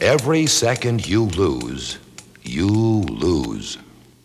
[0.00, 1.98] Every second you lose,
[2.44, 3.78] you lose.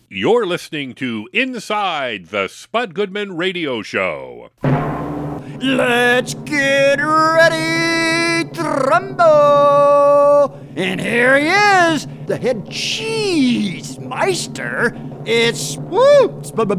[0.08, 4.50] You're listening to Inside the Spud Goodman Radio Show.
[4.62, 10.64] Let's get ready to rumble!
[10.76, 14.96] And here he is, the head cheese meister.
[15.26, 16.70] It's woo, Spud,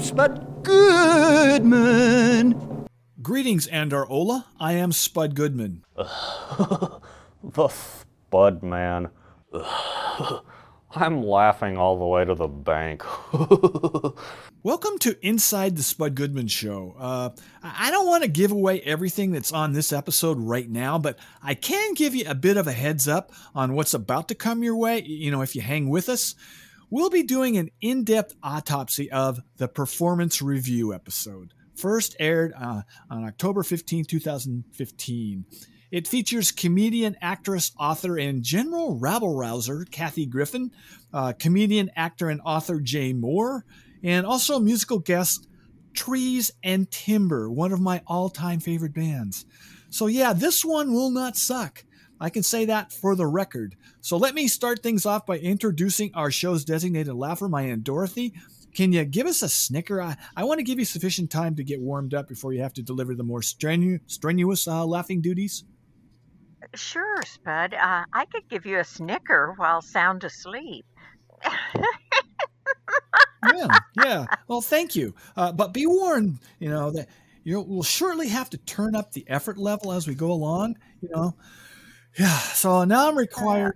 [0.00, 2.86] Spud Goodman.
[3.20, 4.46] Greetings, Andar Ola.
[4.60, 5.84] I am Spud Goodman.
[5.96, 7.00] the
[8.34, 9.10] Spud man.
[10.90, 13.04] I'm laughing all the way to the bank.
[14.64, 16.96] Welcome to Inside the Spud Goodman Show.
[16.98, 17.30] Uh,
[17.62, 21.54] I don't want to give away everything that's on this episode right now, but I
[21.54, 24.76] can give you a bit of a heads up on what's about to come your
[24.76, 26.34] way, you know, if you hang with us.
[26.90, 32.82] We'll be doing an in depth autopsy of the performance review episode, first aired uh,
[33.08, 35.44] on October 15, 2015.
[35.94, 40.72] It features comedian, actress, author, and general rabble rouser Kathy Griffin,
[41.12, 43.60] uh, comedian, actor, and author Jay Mohr,
[44.02, 45.46] and also musical guest
[45.92, 49.46] Trees and Timber, one of my all time favorite bands.
[49.88, 51.84] So, yeah, this one will not suck.
[52.20, 53.76] I can say that for the record.
[54.00, 58.34] So, let me start things off by introducing our show's designated laugher, my Aunt Dorothy.
[58.74, 60.02] Can you give us a snicker?
[60.02, 62.74] I, I want to give you sufficient time to get warmed up before you have
[62.74, 65.62] to deliver the more strenu- strenuous uh, laughing duties.
[66.74, 67.74] Sure, Spud.
[67.74, 70.84] Uh, I could give you a snicker while sound asleep.
[73.54, 73.66] yeah,
[74.04, 74.26] yeah.
[74.48, 75.14] Well, thank you.
[75.36, 77.08] Uh, but be warned, you know, that
[77.44, 81.08] you will shortly have to turn up the effort level as we go along, you
[81.10, 81.34] know.
[82.18, 83.74] Yeah, so now I'm required.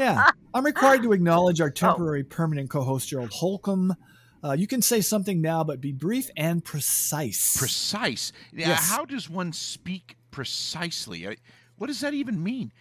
[0.00, 1.70] Yeah, I'm required to acknowledge our oh.
[1.70, 2.28] temporary oh.
[2.28, 3.94] permanent co-host Gerald Holcomb.
[4.42, 7.56] Uh, you can say something now, but be brief and precise.
[7.56, 8.32] Precise.
[8.52, 8.68] Yeah.
[8.68, 8.90] Yes.
[8.90, 11.36] How does one speak precisely?
[11.78, 12.72] What does that even mean?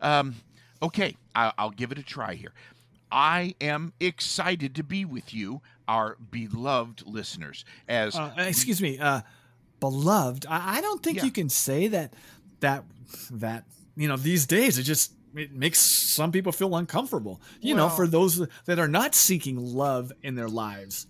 [0.00, 0.36] Um,
[0.82, 2.52] okay, I- I'll give it a try here.
[3.10, 7.64] I am excited to be with you, our beloved listeners.
[7.88, 9.20] As uh, excuse me, uh,
[9.80, 10.46] beloved.
[10.48, 11.24] I, I don't think yeah.
[11.24, 12.12] you can say that.
[12.60, 12.84] That
[13.30, 13.64] that
[13.96, 17.40] you know these days it just it makes some people feel uncomfortable.
[17.60, 21.06] You well, know, for those that are not seeking love in their lives.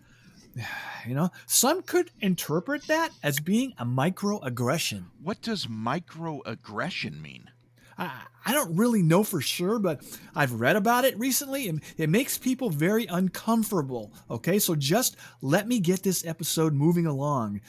[1.06, 5.05] You know, some could interpret that as being a microaggression.
[5.22, 7.49] What does microaggression mean?
[7.97, 10.03] I, I don't really know for sure, but
[10.34, 14.12] I've read about it recently and it makes people very uncomfortable.
[14.31, 17.61] Okay, so just let me get this episode moving along.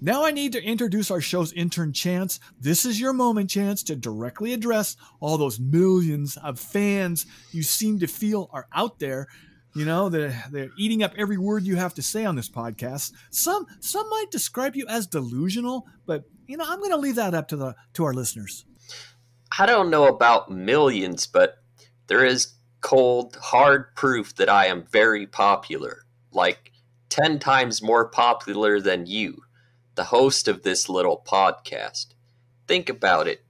[0.00, 2.40] Now I need to introduce our show's intern, Chance.
[2.60, 8.00] This is your moment, Chance, to directly address all those millions of fans you seem
[8.00, 9.28] to feel are out there
[9.74, 13.12] you know, they're they're eating up every word you have to say on this podcast.
[13.30, 17.34] Some some might describe you as delusional, but you know, I'm going to leave that
[17.34, 18.64] up to the to our listeners.
[19.58, 21.58] I don't know about millions, but
[22.06, 26.04] there is cold, hard proof that I am very popular.
[26.32, 26.72] Like
[27.08, 29.42] 10 times more popular than you,
[29.94, 32.08] the host of this little podcast.
[32.66, 33.44] Think about it.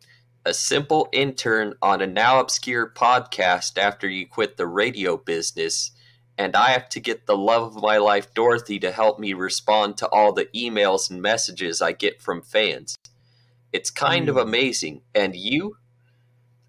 [0.45, 5.91] A simple intern on a now obscure podcast after you quit the radio business
[6.37, 9.97] and I have to get the love of my life, Dorothy, to help me respond
[9.99, 12.97] to all the emails and messages I get from fans.
[13.73, 14.31] It's kind mm.
[14.31, 14.49] of hmm.
[14.49, 15.03] amazing.
[15.15, 15.77] And you?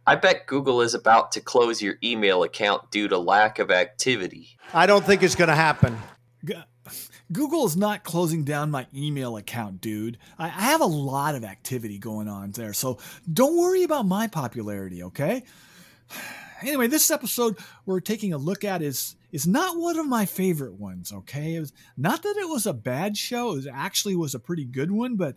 [0.07, 4.57] I bet Google is about to close your email account due to lack of activity.
[4.73, 5.97] I don't think it's going to happen.
[7.31, 10.19] Google is not closing down my email account, dude.
[10.37, 12.99] I have a lot of activity going on there, so
[13.31, 15.43] don't worry about my popularity, okay?
[16.61, 20.73] Anyway, this episode we're taking a look at is is not one of my favorite
[20.73, 21.11] ones.
[21.11, 24.65] Okay, it was not that it was a bad show; it actually was a pretty
[24.65, 25.15] good one.
[25.15, 25.35] But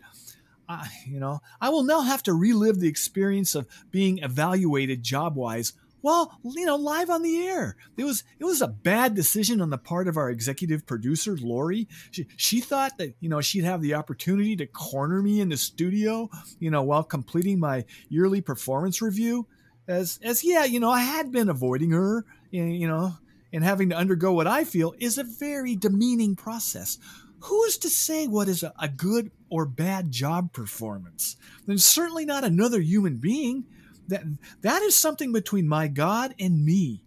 [0.67, 5.35] uh, you know, I will now have to relive the experience of being evaluated job
[5.35, 7.75] wise well, you know, live on the air.
[7.97, 11.87] It was it was a bad decision on the part of our executive producer, Lori.
[12.11, 15.57] She, she thought that you know she'd have the opportunity to corner me in the
[15.57, 16.29] studio,
[16.59, 19.47] you know, while completing my yearly performance review.
[19.87, 23.17] As as yeah, you know, I had been avoiding her, you know,
[23.51, 26.97] and having to undergo what I feel is a very demeaning process.
[27.41, 31.37] Who is to say what is a, a good or bad job performance?
[31.65, 33.65] There's certainly not another human being.
[34.07, 34.23] That
[34.61, 37.03] that is something between my God and me.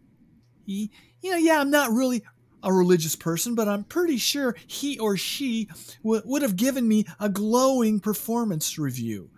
[0.65, 0.91] He,
[1.21, 2.23] you know, yeah, I'm not really
[2.63, 5.69] a religious person, but I'm pretty sure he or she
[6.03, 9.31] w- would have given me a glowing performance review.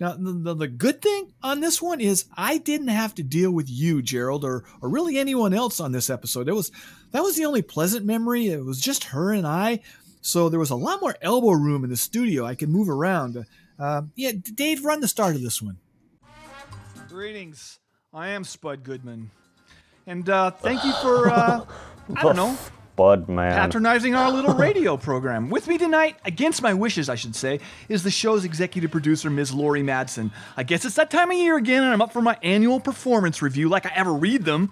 [0.00, 3.68] Now, the, the, good thing on this one is I didn't have to deal with
[3.68, 6.48] you, Gerald, or, or really anyone else on this episode.
[6.48, 6.72] It was
[7.10, 8.46] that was the only pleasant memory.
[8.46, 9.80] It was just her and I,
[10.22, 12.44] so there was a lot more elbow room in the studio.
[12.44, 13.44] I could move around.
[13.78, 15.78] Uh, yeah, Dave, run the start of this one.
[17.08, 17.78] Greetings.
[18.12, 19.30] I am Spud Goodman.
[20.06, 21.64] And uh, thank you for, uh,
[22.16, 22.56] I don't know,
[22.94, 23.54] Spud man.
[23.54, 25.48] patronizing our little radio program.
[25.48, 29.54] With me tonight, against my wishes, I should say, is the show's executive producer, Ms.
[29.54, 30.30] Lori Madsen.
[30.56, 33.42] I guess it's that time of year again, and I'm up for my annual performance
[33.42, 34.70] review, like I ever read them.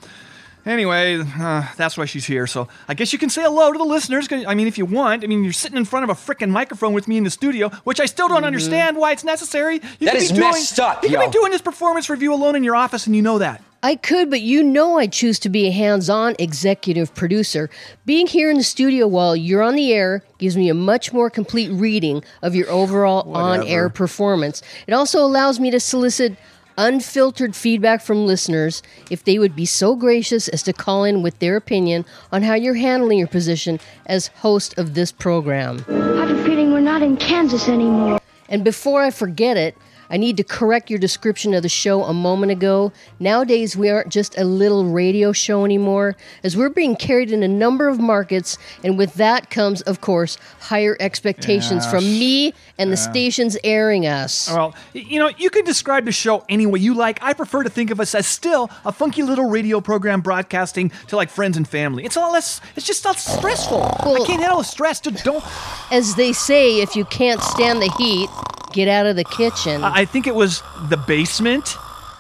[0.67, 2.47] Anyway, uh, that's why she's here.
[2.47, 4.29] So I guess you can say hello to the listeners.
[4.31, 5.25] I mean, if you want.
[5.25, 7.71] I mean, you're sitting in front of a freaking microphone with me in the studio,
[7.85, 9.77] which I still don't understand why it's necessary.
[9.77, 10.05] You Mm-hmm.
[10.05, 12.57] That could is be doing, messed up, You could be doing this performance review alone
[12.57, 13.63] in your office, and you know that.
[13.83, 17.71] I could, but you know I choose to be a hands on executive producer.
[18.05, 21.31] Being here in the studio while you're on the air gives me a much more
[21.31, 24.63] complete reading of your overall on air performance.
[24.89, 26.37] It also allows me to solicit
[26.77, 31.39] unfiltered feedback from listeners if they would be so gracious as to call in with
[31.39, 35.85] their opinion on how you're handling your position as host of this program.
[35.89, 38.21] I have a feeling we're not in Kansas anymore.
[38.49, 39.77] And before I forget it,
[40.11, 42.93] I need to correct your description of the show a moment ago.
[43.21, 47.49] Nowadays, we aren't just a little radio show anymore, as we're being carried in a
[47.49, 52.97] number of markets, and with that comes, of course, higher expectations from me and the
[52.97, 54.51] stations airing us.
[54.51, 57.19] Well, you know, you can describe the show any way you like.
[57.23, 61.17] I prefer to think of us as still a funky little radio program broadcasting to
[61.17, 62.05] like friends and family.
[62.05, 62.61] It's a lot less.
[62.77, 63.83] It's just not stressful.
[63.83, 65.01] I can't handle the stress.
[65.01, 65.45] Just don't.
[65.91, 68.29] As they say, if you can't stand the heat,
[68.73, 69.83] get out of the kitchen.
[69.85, 71.77] I think it was the basement.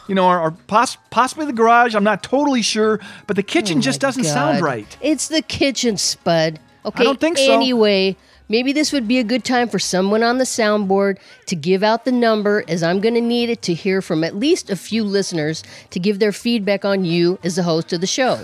[0.08, 1.94] You know, or, or poss- possibly the garage.
[1.94, 4.96] I'm not totally sure, but the kitchen Oh just doesn't sound right.
[5.02, 6.58] It's the kitchen, Spud.
[6.86, 7.00] Okay.
[7.02, 7.52] I don't think so.
[7.52, 8.16] Anyway,
[8.48, 12.04] maybe this would be a good time for someone on the soundboard to give out
[12.04, 15.04] the number, as I'm going to need it to hear from at least a few
[15.04, 18.40] listeners to give their feedback on you as the host of the show.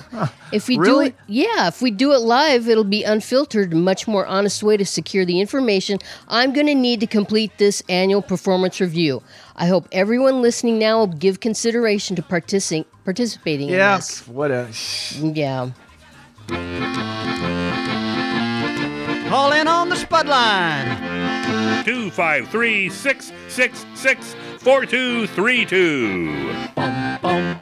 [0.53, 1.11] if we really?
[1.11, 4.77] do it, yeah, if we do it live, it'll be unfiltered, much more honest way
[4.77, 5.99] to secure the information
[6.29, 9.23] I'm going to need to complete this annual performance review.
[9.57, 14.01] I hope everyone listening now will give consideration to partici- participating in Yeah.
[14.27, 14.69] What a.
[15.21, 15.71] Yeah.
[19.29, 21.85] Call in on the Spud line.
[21.85, 26.55] 253 666 4232.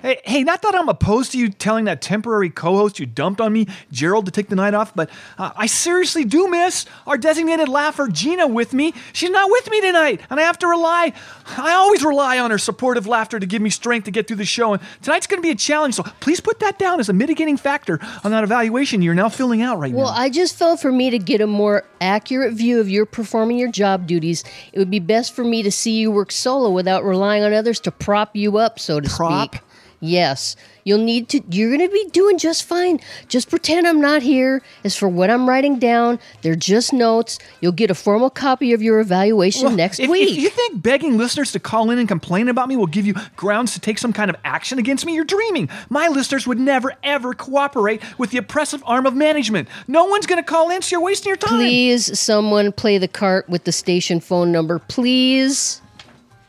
[0.02, 3.52] Hey, hey, not that I'm opposed to you telling that temporary co-host you dumped on
[3.52, 7.68] me, Gerald, to take the night off, but uh, I seriously do miss our designated
[7.68, 8.94] laugher, Gina, with me.
[9.12, 11.12] She's not with me tonight, and I have to rely.
[11.56, 14.44] I always rely on her supportive laughter to give me strength to get through the
[14.44, 15.94] show, and tonight's going to be a challenge.
[15.94, 19.62] So please put that down as a mitigating factor on that evaluation you're now filling
[19.62, 20.12] out right Well, now.
[20.12, 23.58] Well, I just felt for me to get a more accurate view of your performing
[23.58, 26.91] your job duties, it would be best for me to see you work solo without
[27.00, 29.54] relying on others to prop you up, so to Prop?
[29.54, 29.62] speak.
[30.00, 30.56] Yes.
[30.82, 32.98] You'll need to you're going to be doing just fine.
[33.28, 34.60] Just pretend I'm not here.
[34.82, 37.38] As for what I'm writing down, they're just notes.
[37.60, 40.30] You'll get a formal copy of your evaluation Well, next if, week.
[40.30, 43.14] If you think begging listeners to call in and complain about me will give you
[43.36, 45.68] grounds to take some kind of action against me, you're dreaming.
[45.88, 49.68] My listeners would never, ever cooperate with the oppressive arm of management.
[49.86, 51.58] No one's going to call in, so you're wasting your time.
[51.58, 55.81] Please someone play the cart with the station phone number, please.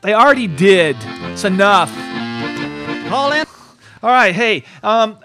[0.03, 0.97] They already did.
[1.31, 1.89] It's enough.
[3.07, 3.45] Call in.
[4.03, 5.17] All right, hey, um,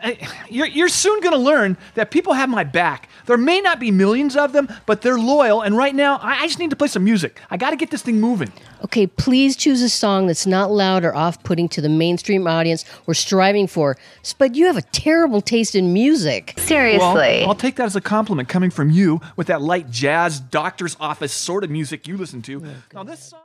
[0.49, 3.09] you're, you're soon going to learn that people have my back.
[3.27, 6.47] There may not be millions of them, but they're loyal, and right now, I, I
[6.47, 7.41] just need to play some music.
[7.51, 8.53] I got to get this thing moving.
[8.85, 12.85] Okay, please choose a song that's not loud or off putting to the mainstream audience
[13.05, 13.97] we're striving for.
[14.23, 16.55] Spud, you have a terrible taste in music.
[16.57, 17.01] Seriously.
[17.01, 20.97] Well, I'll take that as a compliment coming from you with that light jazz, doctor's
[21.01, 22.65] office sort of music you listen to.
[22.95, 23.41] now, this song.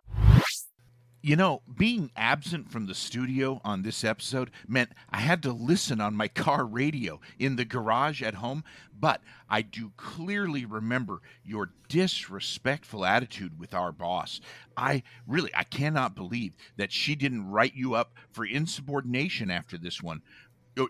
[1.26, 6.02] You know, being absent from the studio on this episode meant I had to listen
[6.02, 8.66] on my car radio in the garage at home,
[9.00, 14.42] but I do clearly remember your disrespectful attitude with our boss.
[14.76, 20.04] I really I cannot believe that she didn't write you up for insubordination after this
[20.04, 20.24] one.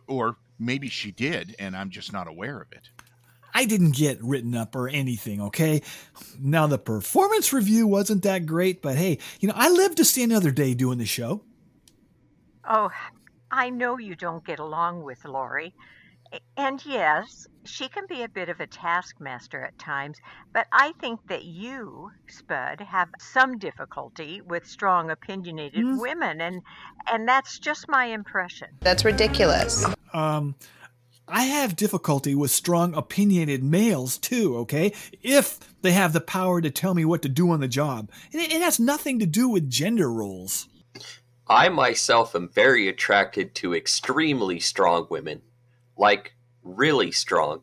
[0.08, 2.90] Or, maybe she did and I'm just not aware of it.
[3.54, 5.82] I didn't get written up or anything, okay?
[6.40, 10.24] Now, the performance review wasn't that great, but hey, you know, I live to see
[10.24, 11.44] another day doing the show.
[12.68, 12.90] Oh,
[13.52, 15.74] I know you don't get along with Lori.
[16.34, 20.18] A- And yes, she can be a bit of a taskmaster at times,
[20.54, 26.62] but I think that you, Spud, have some difficulty with strong opinionated women and
[27.12, 28.70] and that's just my impression.
[28.80, 29.86] That's ridiculous.
[30.14, 30.56] Um,
[31.28, 34.94] I have difficulty with strong opinionated males too, okay?
[35.22, 38.10] If they have the power to tell me what to do on the job.
[38.32, 40.68] And it, it has nothing to do with gender roles.
[41.48, 45.42] I myself am very attracted to extremely strong women.
[45.98, 47.62] Like, really strong.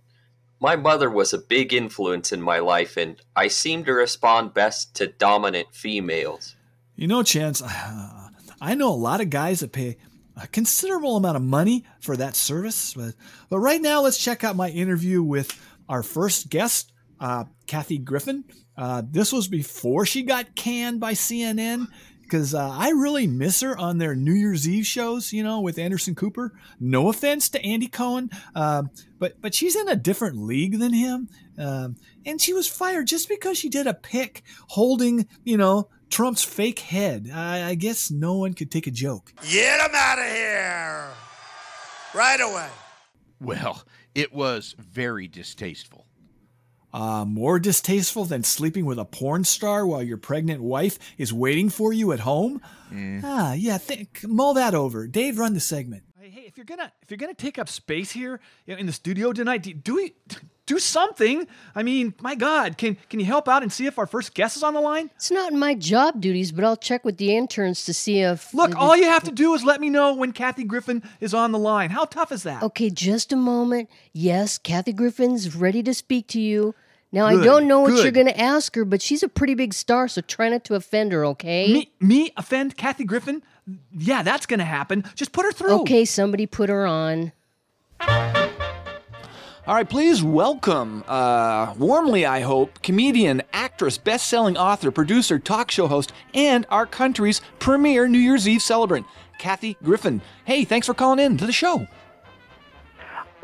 [0.61, 4.95] My mother was a big influence in my life, and I seem to respond best
[4.97, 6.55] to dominant females.
[6.97, 7.63] You know, Chance,
[8.61, 9.97] I know a lot of guys that pay
[10.43, 12.95] a considerable amount of money for that service.
[12.95, 13.15] But,
[13.49, 18.45] but right now, let's check out my interview with our first guest, uh, Kathy Griffin.
[18.77, 21.89] Uh, this was before she got canned by CNN
[22.23, 25.79] because uh, I really miss her on their New Year's Eve shows, you know, with
[25.79, 26.53] Anderson Cooper.
[26.79, 28.85] No offense to Andy Cohen, uh,
[29.19, 31.29] but but she's in a different league than him,
[31.59, 31.89] uh,
[32.25, 36.81] and she was fired just because she did a pick holding, you know, Trump's fake
[36.81, 37.31] head.
[37.33, 39.33] I, I guess no one could take a joke.
[39.49, 41.09] Get him out of here
[42.15, 42.69] right away.
[43.41, 46.07] Well, it was very distasteful.
[46.93, 51.69] Uh, more distasteful than sleeping with a porn star while your pregnant wife is waiting
[51.69, 52.61] for you at home?
[52.93, 53.21] Mm.
[53.23, 55.07] Ah, yeah, think, mull that over.
[55.07, 56.03] Dave, run the segment.
[56.21, 59.63] Hey, if you're gonna if you're gonna take up space here in the studio tonight,
[59.63, 60.15] do, do we
[60.71, 61.49] do something?
[61.75, 64.57] I mean, my God, can can you help out and see if our first guest
[64.57, 65.11] is on the line?
[65.17, 68.55] It's not my job duties, but I'll check with the interns to see if.
[68.55, 71.51] Look, all you have to do is let me know when Kathy Griffin is on
[71.51, 71.91] the line.
[71.91, 72.63] How tough is that?
[72.63, 73.91] Okay, just a moment.
[74.13, 76.75] Yes, Kathy Griffin's ready to speak to you.
[77.13, 78.05] Now Good, I don't know what good.
[78.05, 80.77] you're going to ask her, but she's a pretty big star, so try not to
[80.77, 81.73] offend her, okay?
[81.73, 83.43] Me me offend Kathy Griffin?
[83.93, 85.05] Yeah, that's gonna happen.
[85.15, 85.81] Just put her through.
[85.83, 87.33] Okay, somebody put her on.
[89.71, 95.71] All right, please welcome, uh, warmly, I hope, comedian, actress, best selling author, producer, talk
[95.71, 99.07] show host, and our country's premier New Year's Eve celebrant,
[99.39, 100.23] Kathy Griffin.
[100.45, 101.87] Hey, thanks for calling in to the show.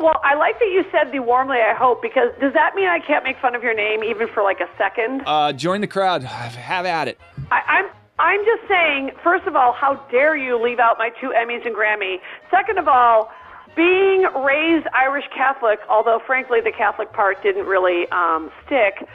[0.00, 2.98] Well, I like that you said the warmly, I hope, because does that mean I
[2.98, 5.22] can't make fun of your name even for like a second?
[5.26, 6.24] Uh, join the crowd.
[6.24, 7.20] Have at it.
[7.52, 7.84] I, I'm.
[8.18, 11.76] I'm just saying, first of all, how dare you leave out my two Emmys and
[11.76, 12.16] Grammy?
[12.50, 13.30] Second of all,
[13.76, 19.06] being raised Irish Catholic, although frankly the Catholic part didn't really um, stick,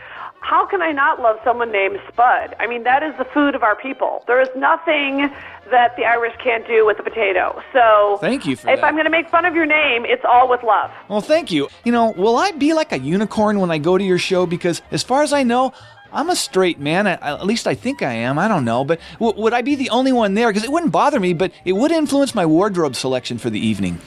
[0.41, 2.55] how can I not love someone named Spud?
[2.59, 4.23] I mean, that is the food of our people.
[4.27, 5.29] There is nothing
[5.69, 7.61] that the Irish can't do with a potato.
[7.73, 8.85] So Thank you for if that.
[8.85, 10.91] I'm going to make fun of your name, it's all with love.
[11.09, 11.67] Well, thank you.
[11.83, 14.45] You know, will I be like a unicorn when I go to your show?
[14.45, 15.73] Because as far as I know,
[16.11, 17.07] I'm a straight man.
[17.07, 18.37] I, at least I think I am.
[18.37, 18.83] I don't know.
[18.83, 20.49] But w- would I be the only one there?
[20.49, 23.99] Because it wouldn't bother me, but it would influence my wardrobe selection for the evening.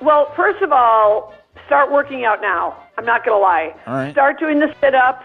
[0.00, 1.34] Well, first of all,
[1.66, 2.76] start working out now.
[2.98, 3.74] I'm not going to lie.
[3.86, 4.12] All right.
[4.12, 5.24] Start doing the sit ups.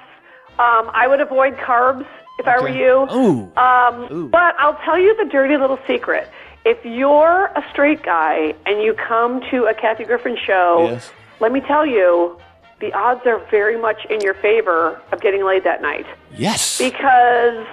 [0.60, 2.06] Um, I would avoid carbs
[2.40, 3.08] if I were you.
[3.14, 3.52] Ooh.
[3.58, 4.30] Um, Ooh.
[4.30, 6.30] But I'll tell you the dirty little secret.
[6.66, 11.12] If you're a straight guy and you come to a Kathy Griffin show, Yes.
[11.40, 12.38] let me tell you,
[12.82, 16.06] the odds are very much in your favor of getting laid that night
[16.36, 16.78] Yes.
[16.78, 17.66] because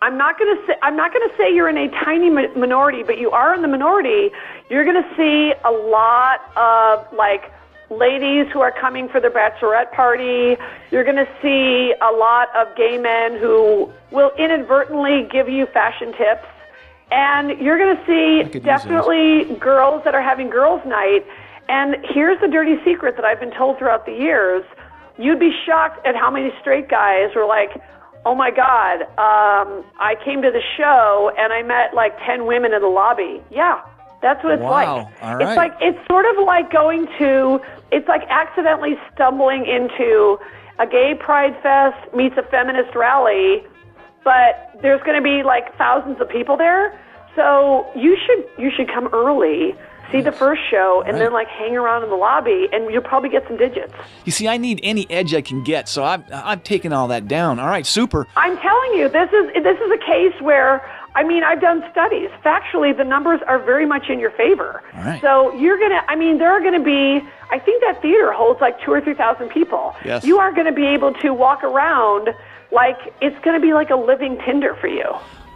[0.00, 2.48] I'm not going to say I'm not going to say you're in a tiny mi-
[2.56, 4.30] minority, but you are in the minority.
[4.70, 7.52] You're going to see a lot of like
[7.90, 10.56] ladies who are coming for their bachelorette party.
[10.90, 16.12] You're going to see a lot of gay men who will inadvertently give you fashion
[16.12, 16.46] tips.
[17.10, 21.26] And you're going to see definitely girls that are having girls' night.
[21.68, 24.64] And here's the dirty secret that I've been told throughout the years.
[25.18, 27.80] You'd be shocked at how many straight guys were like,
[28.24, 32.72] oh my God, um, I came to the show and I met like 10 women
[32.74, 33.42] in the lobby.
[33.50, 33.80] Yeah,
[34.22, 35.22] that's what it's Wow, like.
[35.22, 35.40] right.
[35.40, 37.60] It's like, it's sort of like going to,
[37.90, 40.38] it's like accidentally stumbling into
[40.78, 43.64] a gay pride fest meets a feminist rally,
[44.24, 46.98] but there's going to be like thousands of people there.
[47.34, 49.74] So you should, you should come early.
[50.10, 53.28] See the first show and then like hang around in the lobby and you'll probably
[53.28, 53.92] get some digits.
[54.24, 57.28] You see, I need any edge I can get, so I've, I've taken all that
[57.28, 57.58] down.
[57.58, 58.26] All right, super.
[58.36, 60.80] I'm telling you, this is this is a case where
[61.14, 62.30] I mean I've done studies.
[62.42, 64.82] Factually, the numbers are very much in your favor.
[64.94, 65.20] Right.
[65.20, 66.02] So you're gonna.
[66.08, 67.20] I mean, there are gonna be.
[67.50, 69.94] I think that theater holds like two or three thousand people.
[70.04, 70.24] Yes.
[70.24, 72.30] You are gonna be able to walk around
[72.72, 75.04] like it's gonna be like a living Tinder for you.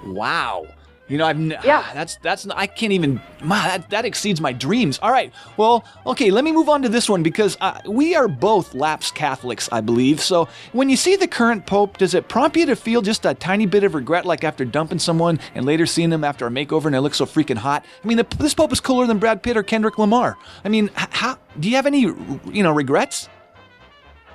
[0.04, 0.66] Wow.
[1.12, 1.84] You know, I've n- Yeah.
[1.92, 3.20] That's that's I can't even.
[3.42, 4.98] My, that that exceeds my dreams.
[5.02, 5.30] All right.
[5.58, 6.30] Well, okay.
[6.30, 9.82] Let me move on to this one because uh, we are both lapsed Catholics, I
[9.82, 10.22] believe.
[10.22, 13.34] So when you see the current pope, does it prompt you to feel just a
[13.34, 16.86] tiny bit of regret, like after dumping someone and later seeing them after a makeover
[16.86, 17.84] and they look so freaking hot?
[18.02, 20.38] I mean, the, this pope is cooler than Brad Pitt or Kendrick Lamar.
[20.64, 23.28] I mean, how do you have any, you know, regrets?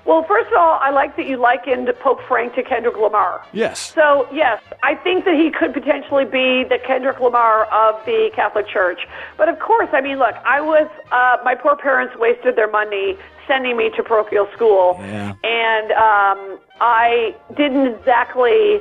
[0.08, 3.46] Well, first of all, I like that you likened Pope Frank to Kendrick Lamar.
[3.52, 3.94] Yes.
[3.94, 8.70] So, yes, I think that he could potentially be the Kendrick Lamar of the Catholic
[8.70, 9.02] Church.
[9.36, 13.18] But of course, I mean, look, I was, uh, my poor parents wasted their money
[13.48, 14.96] sending me to parochial school.
[15.00, 15.34] Yeah.
[15.44, 18.80] And um, I didn't exactly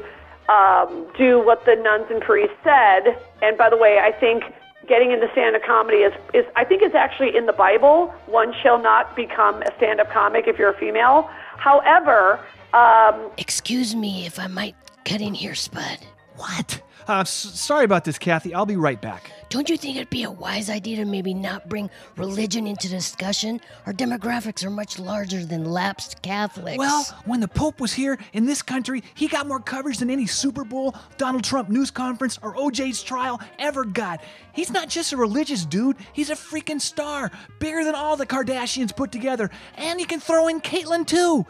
[0.48, 3.18] um, do what the nuns and priests said.
[3.42, 4.44] And by the way, I think
[4.88, 8.14] getting into stand-up comedy is, is I think it's actually in the Bible.
[8.26, 11.28] One shall not become a stand-up comic if you're a female.
[11.56, 12.40] However,
[12.72, 14.74] um, Excuse me if I might
[15.04, 15.98] cut in here, Spud.
[16.36, 16.82] What?
[17.08, 18.52] Uh, s- sorry about this, Kathy.
[18.52, 19.30] I'll be right back.
[19.48, 23.60] Don't you think it'd be a wise idea to maybe not bring religion into discussion?
[23.86, 26.76] Our demographics are much larger than lapsed Catholics.
[26.78, 30.26] Well, when the Pope was here in this country, he got more coverage than any
[30.26, 34.20] Super Bowl, Donald Trump news conference, or OJ's trial ever got.
[34.52, 38.94] He's not just a religious dude, he's a freaking star, bigger than all the Kardashians
[38.96, 39.48] put together.
[39.76, 41.46] And you can throw in Caitlyn too.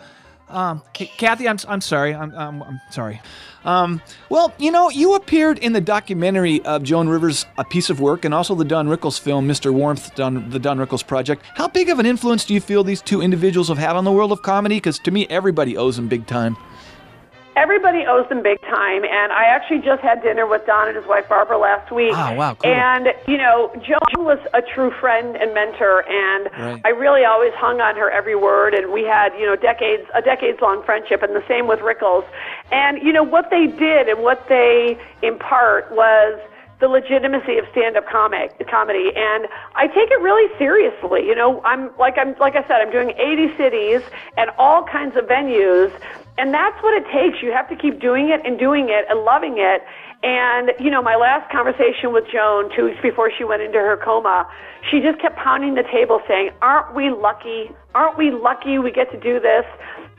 [0.49, 2.15] Um, K- Kathy, I'm, I'm sorry.
[2.15, 3.21] I'm, I'm, I'm sorry.
[3.65, 4.00] Um,
[4.31, 8.25] well, you know, you appeared in the documentary of Joan Rivers' A Piece of Work
[8.25, 9.73] and also the Don Rickles film, Mr.
[9.73, 11.43] Warmth, Don, the Don Rickles Project.
[11.55, 14.12] How big of an influence do you feel these two individuals have had on the
[14.12, 14.76] world of comedy?
[14.76, 16.57] Because to me, everybody owes them big time.
[17.56, 21.06] Everybody owes them big time, and I actually just had dinner with Don and his
[21.06, 22.12] wife Barbara last week.
[22.14, 22.70] Ah, wow, cool.
[22.70, 26.82] And you know, Joan was a true friend and mentor, and Right.
[26.84, 28.75] I really always hung on her every word.
[28.75, 32.25] And we had, you know, decades a decades long friendship, and the same with Rickles.
[32.70, 36.38] And you know what they did and what they impart was
[36.78, 41.90] the legitimacy of stand-up comic comedy and I take it really seriously you know I'm
[41.98, 44.02] like I'm like I said I'm doing 80 cities
[44.36, 45.90] and all kinds of venues
[46.38, 47.43] and that's what it takes.
[47.43, 49.83] You have to keep doing it and doing it and loving it.
[50.23, 53.97] And you know my last conversation with Joan 2 weeks before she went into her
[54.02, 54.49] coma
[54.90, 57.71] she just kept pounding the table saying aren't we lucky?
[57.95, 59.64] Aren't we lucky we get to do this?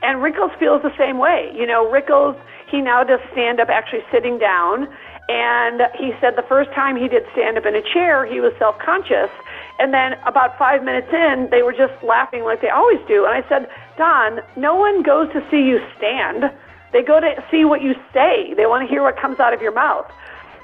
[0.02, 1.50] And Rickles feels the same way.
[1.54, 2.38] You know Rickles
[2.70, 4.88] he now does stand up actually sitting down.
[5.28, 8.52] And he said the first time he did stand up in a chair, he was
[8.58, 9.30] self conscious.
[9.78, 13.24] And then about five minutes in, they were just laughing like they always do.
[13.24, 16.50] And I said, Don, no one goes to see you stand.
[16.92, 18.54] They go to see what you say.
[18.54, 20.10] They want to hear what comes out of your mouth.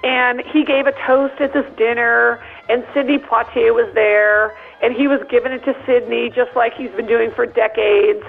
[0.03, 5.09] And he gave a toast at this dinner, and Sidney Poitier was there, and he
[5.09, 8.23] was giving it to Sidney just like he's been doing for decades.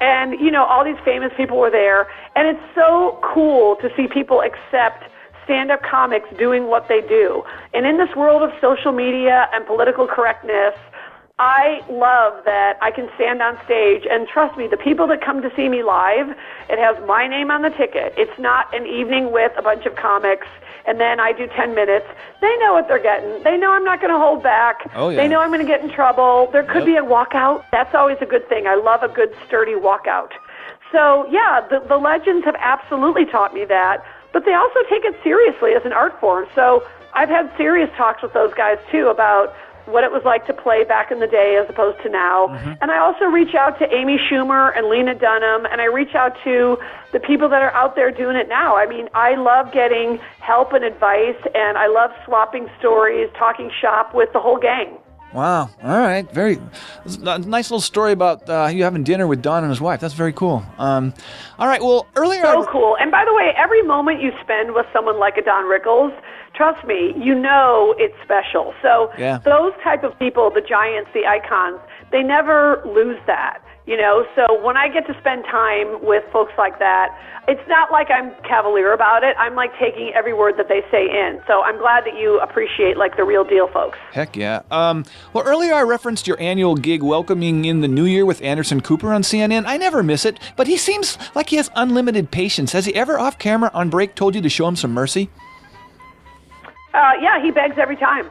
[0.00, 2.08] And, you know, all these famous people were there.
[2.34, 5.04] And it's so cool to see people accept
[5.50, 7.42] stand up comics doing what they do.
[7.74, 10.78] And in this world of social media and political correctness,
[11.40, 15.42] I love that I can stand on stage and trust me, the people that come
[15.42, 16.28] to see me live,
[16.68, 18.14] it has my name on the ticket.
[18.16, 20.46] It's not an evening with a bunch of comics
[20.86, 22.06] and then I do 10 minutes.
[22.40, 23.42] They know what they're getting.
[23.42, 24.86] They know I'm not going to hold back.
[24.94, 25.16] Oh, yeah.
[25.16, 26.48] They know I'm going to get in trouble.
[26.52, 26.86] There could Yep.
[26.86, 27.64] be a walkout.
[27.72, 28.66] That's always a good thing.
[28.68, 30.30] I love a good sturdy walkout.
[30.92, 35.16] So, yeah, the, the legends have absolutely taught me that, but they also take it
[35.22, 36.46] seriously as an art form.
[36.54, 39.54] So, I've had serious talks with those guys too about
[39.86, 42.48] what it was like to play back in the day as opposed to now.
[42.48, 42.72] Mm-hmm.
[42.80, 46.36] And I also reach out to Amy Schumer and Lena Dunham, and I reach out
[46.44, 46.78] to
[47.12, 48.76] the people that are out there doing it now.
[48.76, 54.14] I mean, I love getting help and advice, and I love swapping stories, talking shop
[54.14, 54.98] with the whole gang.
[55.32, 55.70] Wow.
[55.82, 56.30] All right.
[56.32, 56.58] Very
[57.06, 60.00] nice little story about uh, you having dinner with Don and his wife.
[60.00, 60.64] That's very cool.
[60.78, 61.14] Um,
[61.58, 61.80] all right.
[61.80, 62.42] Well, earlier.
[62.42, 62.96] So cool.
[63.00, 66.12] And by the way, every moment you spend with someone like a Don Rickles,
[66.54, 68.74] trust me, you know it's special.
[68.82, 69.38] So Yeah.
[69.44, 71.78] those type of people, the giants, the icons,
[72.10, 73.58] they never lose that.
[73.86, 77.08] You know, so when I get to spend time with folks like that,
[77.48, 79.34] it's not like I'm cavalier about it.
[79.38, 81.40] I'm like taking every word that they say in.
[81.46, 83.98] So I'm glad that you appreciate like the real deal folks.
[84.12, 84.62] Heck yeah.
[84.70, 88.80] Um, well, earlier I referenced your annual gig welcoming in the new year with Anderson
[88.80, 89.64] Cooper on CNN.
[89.66, 92.72] I never miss it, but he seems like he has unlimited patience.
[92.72, 95.30] Has he ever off camera on break told you to show him some mercy?
[96.92, 98.30] Uh, yeah, he begs every time.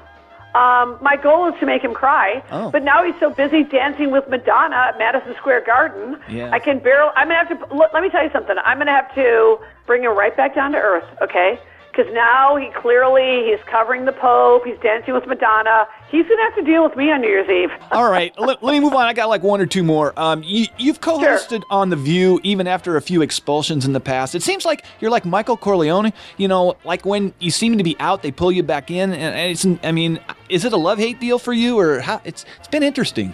[0.55, 2.71] Um, my goal is to make him cry, Oh.
[2.71, 6.17] but now he's so busy dancing with Madonna at Madison Square Garden.
[6.27, 6.49] Yeah.
[6.51, 7.12] I can barely.
[7.15, 7.75] I'm gonna have to.
[7.75, 8.55] Look, let me tell you something.
[8.65, 11.05] I'm gonna have to bring him right back down to earth.
[11.21, 11.59] Okay.
[11.91, 14.63] Because now he clearly he's covering the Pope.
[14.63, 15.88] He's dancing with Madonna.
[16.09, 17.71] He's gonna have to deal with me on New Year's Eve.
[17.91, 19.05] All right, let, let me move on.
[19.07, 20.13] I got like one or two more.
[20.15, 24.33] Um, you, you've co-hosted on The View even after a few expulsions in the past.
[24.35, 26.13] It seems like you're like Michael Corleone.
[26.38, 29.35] You know, like when you seem to be out, they pull you back in, and
[29.35, 29.65] and it's.
[29.83, 32.21] I mean, is it a love-hate deal for you, or how?
[32.25, 33.33] It's it's been interesting.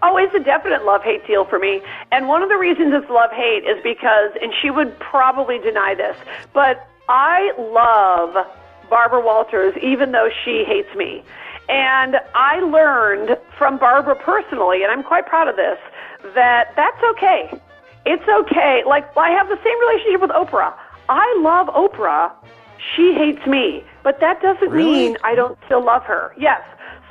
[0.00, 1.82] Oh, it's a definite love hate deal for me.
[2.12, 5.94] And one of the reasons it's love hate is because, and she would probably deny
[5.94, 6.16] this,
[6.52, 8.46] but I love
[8.88, 11.24] Barbara Walters, even though she hates me.
[11.68, 15.78] And I learned from Barbara personally, and I'm quite proud of this,
[16.34, 17.60] that that's okay.
[18.06, 18.84] It's okay.
[18.86, 20.74] Like, I have the same relationship with Oprah.
[21.08, 22.30] I love Oprah.
[22.94, 23.84] She hates me.
[24.02, 24.92] But that doesn't Really?
[24.92, 26.32] mean I don't still love her.
[26.38, 26.60] Yes.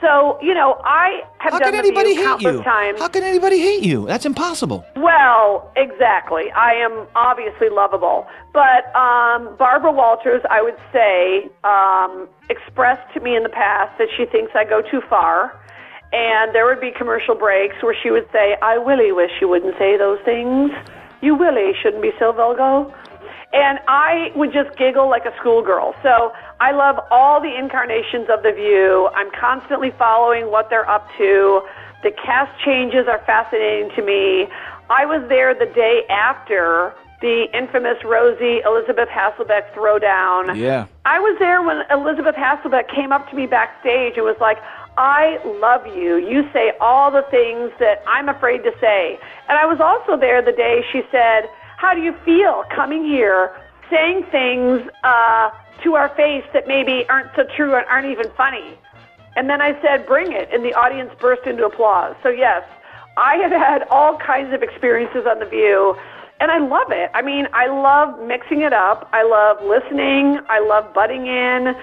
[0.01, 2.63] So, you know, I have How done can anybody hate countless you?
[2.63, 2.99] times.
[2.99, 4.05] How can anybody hate you?
[4.05, 4.85] That's impossible.
[4.95, 6.51] Well, exactly.
[6.51, 8.27] I am obviously lovable.
[8.53, 14.07] But um, Barbara Walters, I would say, um, expressed to me in the past that
[14.15, 15.59] she thinks I go too far.
[16.13, 19.77] And there would be commercial breaks where she would say, I really wish you wouldn't
[19.79, 20.71] say those things.
[21.21, 22.93] You really shouldn't be so vulgar.
[23.53, 25.95] And I would just giggle like a schoolgirl.
[26.03, 29.09] So I love all the incarnations of The View.
[29.15, 31.61] I'm constantly following what they're up to.
[32.03, 34.47] The cast changes are fascinating to me.
[34.89, 40.55] I was there the day after the infamous Rosie Elisabeth Hasselbeck throwdown.
[40.55, 40.85] Yeah.
[41.05, 44.57] I was there when Elisabeth Hasselbeck came up to me backstage and was like,
[44.97, 46.17] I love you.
[46.17, 49.19] You say all the things that I'm afraid to say.
[49.49, 53.55] And I was also there the day she said, How do you feel coming here,
[53.89, 55.49] saying things uh,
[55.83, 58.77] to our face that maybe aren't so true and aren't even funny?
[59.35, 60.49] And then I said, Bring it.
[60.51, 62.15] And the audience burst into applause.
[62.21, 62.63] So, yes,
[63.15, 65.95] I have had all kinds of experiences on The View
[66.39, 67.09] and I love it.
[67.13, 69.09] I mean, I love mixing it up.
[69.11, 70.39] I love listening.
[70.49, 71.75] I love butting in.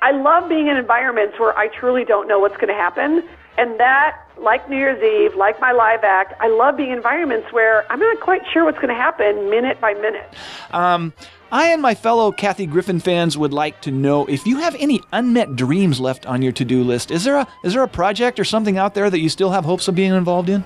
[0.00, 3.28] I love being in environments where I truly don't know what's going to happen.
[3.58, 7.90] And that, like New Year's Eve, like my live act, I love being environments where
[7.90, 10.32] I'm not quite sure what's going to happen minute by minute.
[10.70, 11.12] Um,
[11.50, 15.00] I and my fellow Kathy Griffin fans would like to know if you have any
[15.12, 17.10] unmet dreams left on your to-do list.
[17.10, 19.64] Is there a is there a project or something out there that you still have
[19.64, 20.62] hopes of being involved in?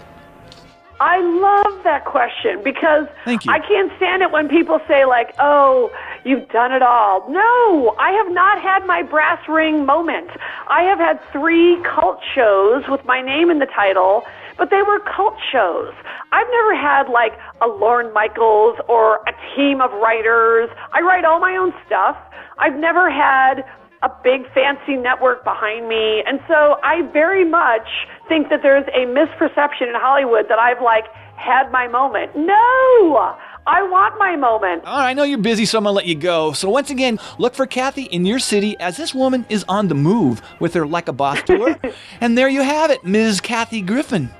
[1.00, 3.52] I love that question because Thank you.
[3.52, 5.90] I can't stand it when people say like, "Oh,
[6.24, 10.30] you've done it all." No, I have not had my brass ring moment.
[10.68, 14.24] I have had 3 cult shows with my name in the title,
[14.56, 15.92] but they were cult shows.
[16.30, 20.70] I've never had like a Lorne Michaels or a team of writers.
[20.92, 22.16] I write all my own stuff.
[22.58, 23.64] I've never had
[24.02, 26.24] a big fancy network behind me.
[26.26, 27.86] And so I very much
[28.28, 31.06] think that there's a misperception in Hollywood that I've like
[31.36, 32.34] had my moment.
[32.34, 33.36] No!
[33.66, 34.84] I want my moment.
[34.84, 36.52] All right, I know you're busy, so I'm going to let you go.
[36.52, 39.94] So, once again, look for Kathy in your city as this woman is on the
[39.94, 41.78] move with her Like a Boss tour.
[42.20, 43.40] and there you have it, Ms.
[43.40, 44.30] Kathy Griffin.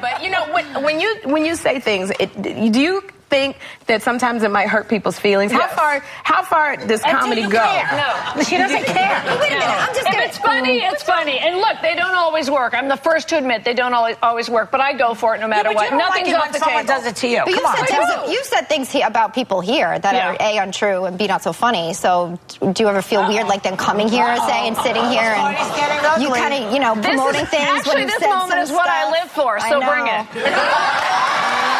[0.00, 4.02] But you know, when, when you when you say things, it, do you think that
[4.02, 5.52] sometimes it might hurt people's feelings?
[5.52, 7.58] How far how far does And do comedy you go?
[7.58, 7.90] care?
[7.96, 8.42] No.
[8.46, 9.22] She doesn't care.
[9.40, 11.38] Wait a minute, I'm just if gonna- it's funny, it's funny.
[11.38, 12.74] And look, they don't always work.
[12.74, 15.40] I'm the first to admit they don't always always work, but I go for it
[15.40, 15.84] no matter but what.
[15.86, 17.00] you don't Nothing's like it off the someone table.
[17.00, 17.40] does it to you.
[17.44, 18.20] But you Come said, on.
[18.26, 20.30] things, you said things he, about people here that Yeah.
[20.30, 21.94] are a untrue and b not so funny.
[21.94, 25.56] So do you ever feel weird like them coming here, say, and sitting here and
[25.58, 28.18] It's getting you kind of you know This promoting is- things actually, when you this
[28.20, 30.26] said moment some is what I live for, so bring know.
[30.34, 31.72] it.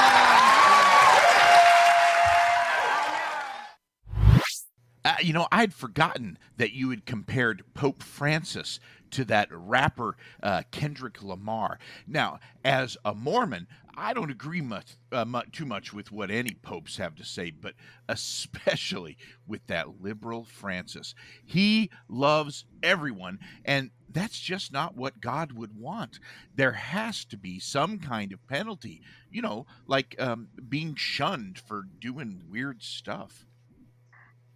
[5.07, 8.81] Uh, you know, I'd forgotten that you had compared Pope Francis
[9.12, 11.79] to that rapper uh, Kendrick Lamar.
[12.09, 16.55] Now, as a Mormon, I don't agree much, uh, mu- too much with what any
[16.55, 17.75] popes have to say, but
[18.09, 19.16] especially
[19.47, 21.14] with that liberal Francis.
[21.45, 26.19] He loves everyone, and that's just not what God would want.
[26.53, 31.85] There has to be some kind of penalty, you know, like um, being shunned for
[32.01, 33.47] doing weird stuff.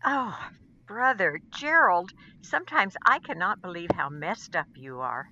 [0.05, 0.39] Oh,
[0.87, 5.31] brother, Gerald, sometimes I cannot believe how messed up you are.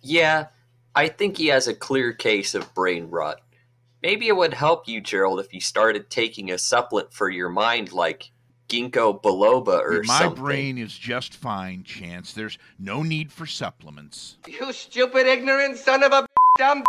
[0.00, 0.46] Yeah,
[0.94, 3.40] I think he has a clear case of brain rot.
[4.02, 7.92] Maybe it would help you, Gerald, if you started taking a supplement for your mind
[7.92, 8.30] like
[8.68, 10.42] ginkgo biloba or My something.
[10.42, 12.34] My brain is just fine, Chance.
[12.34, 14.36] There's no need for supplements.
[14.46, 16.26] You stupid, ignorant son of a
[16.58, 16.84] dumb.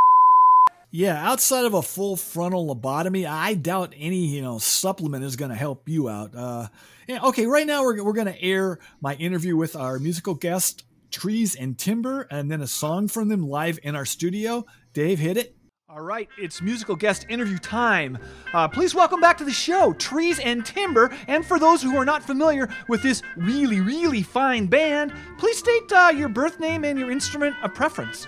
[0.92, 5.52] Yeah, outside of a full frontal lobotomy, I doubt any you know supplement is going
[5.52, 6.36] to help you out.
[6.36, 6.68] Uh,
[7.08, 10.86] yeah, okay, right now we're we're going to air my interview with our musical guest
[11.12, 14.66] Trees and Timber, and then a song from them live in our studio.
[14.94, 15.56] Dave, hit it.
[15.88, 18.18] All right, it's musical guest interview time.
[18.54, 21.12] Uh, please welcome back to the show, Trees and Timber.
[21.28, 25.92] And for those who are not familiar with this really, really fine band, please state
[25.92, 28.28] uh, your birth name and your instrument of preference.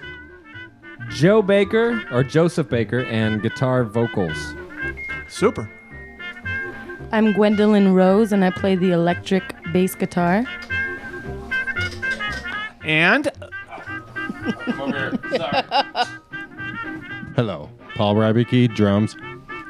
[1.14, 4.56] Joe Baker or Joseph Baker and guitar vocals.
[5.28, 5.70] Super.
[7.12, 9.44] I'm Gwendolyn Rose and I play the electric
[9.74, 10.46] bass guitar.
[12.84, 13.30] And
[17.36, 17.70] Hello.
[17.96, 19.16] Paul Rybicki, drums.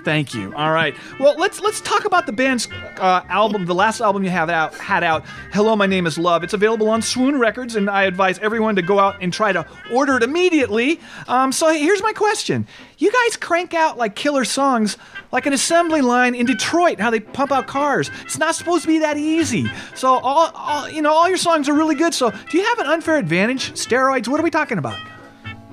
[0.04, 0.54] Thank you.
[0.56, 0.96] All right.
[1.20, 4.74] Well, let's let's talk about the band's uh, album, the last album you have out
[4.74, 5.24] had out.
[5.54, 6.44] Hello, my name is Love.
[6.44, 9.66] It's available on Swoon Records, and I advise everyone to go out and try to
[9.92, 11.00] order it immediately.
[11.28, 12.66] Um, so here's my question:
[12.98, 14.98] You guys crank out like killer songs,
[15.32, 18.10] like an assembly line in Detroit, how they pump out cars.
[18.24, 19.70] It's not supposed to be that easy.
[19.94, 22.16] So all, all you know, all your songs are really good.
[22.16, 23.74] So do you have an unfair advantage?
[23.74, 24.28] Steroids?
[24.28, 24.98] What are we talking about?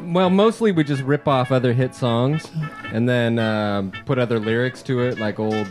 [0.00, 2.46] Well, mostly we just rip off other hit songs
[2.92, 5.70] and then um, put other lyrics to it, like old.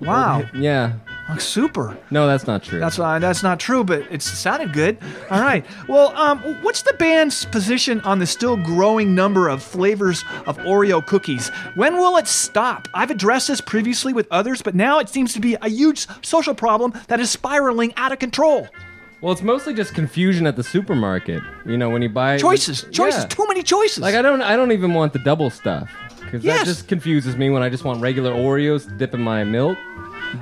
[0.00, 0.36] Wow.
[0.36, 0.92] old hit- yeah.
[1.26, 1.96] Oh, super.
[2.10, 2.78] No, that's not true.
[2.78, 4.98] That's uh, that's not true, but it sounded good.
[5.30, 5.64] All right.
[5.88, 11.04] Well, um, what's the band's position on the still growing number of flavors of Oreo
[11.06, 11.48] cookies?
[11.76, 12.88] When will it stop?
[12.92, 16.54] I've addressed this previously with others, but now it seems to be a huge social
[16.54, 18.68] problem that is spiraling out of control.
[19.24, 21.42] Well, it's mostly just confusion at the supermarket.
[21.64, 23.28] You know, when you buy Choices, choices, Yeah.
[23.28, 24.00] too many choices.
[24.00, 26.58] Like I don't, I don't even want the double stuff because Yes.
[26.58, 29.78] that just confuses me when I just want regular Oreos to dip in my milk.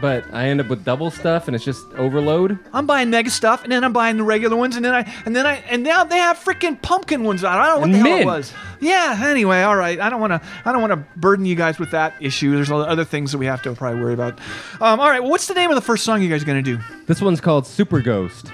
[0.00, 2.58] But I end up with double stuff, and it's just overload.
[2.72, 5.36] I'm buying mega stuff, and then I'm buying the regular ones, and then I and
[5.36, 7.60] then I and now they have freaking pumpkin ones out.
[7.60, 8.52] I don't know what And the hell it was.
[8.80, 9.20] Yeah.
[9.28, 10.00] Anyway, all right.
[10.00, 10.40] I don't want to.
[10.64, 12.52] I don't want to burden you guys with that issue.
[12.54, 14.38] There's other things that we have to probably worry about.
[14.80, 15.20] Um, all right.
[15.20, 16.78] Well, what's the name of the first song you guys are gonna do?
[17.06, 18.50] This one's called Super Ghost.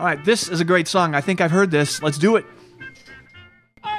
[0.00, 0.24] All right.
[0.24, 1.14] This is a great song.
[1.14, 2.02] I think I've heard this.
[2.02, 2.46] Let's do it.
[3.84, 3.92] All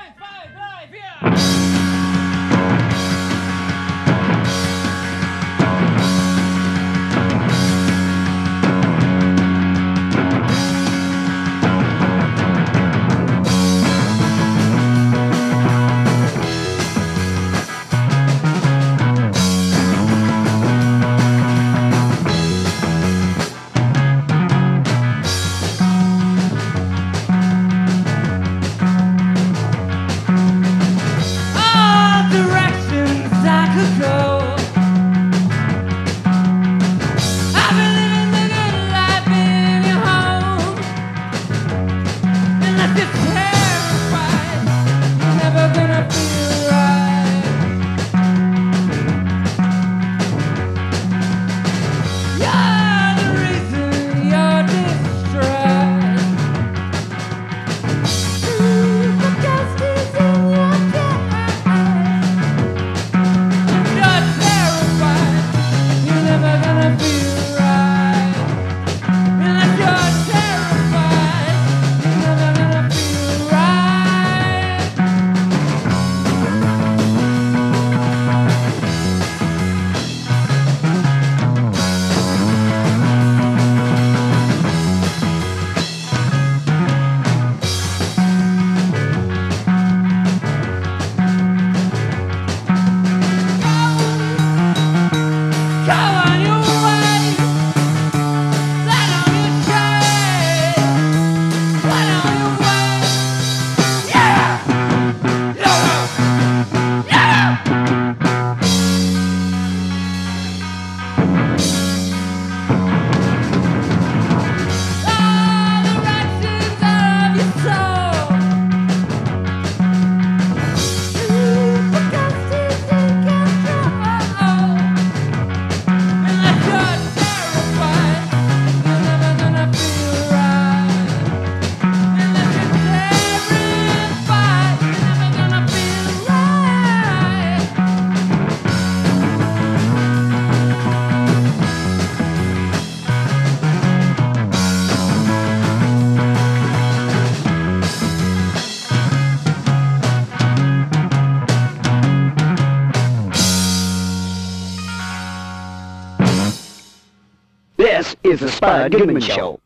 [158.61, 159.59] Spud Goodman Show.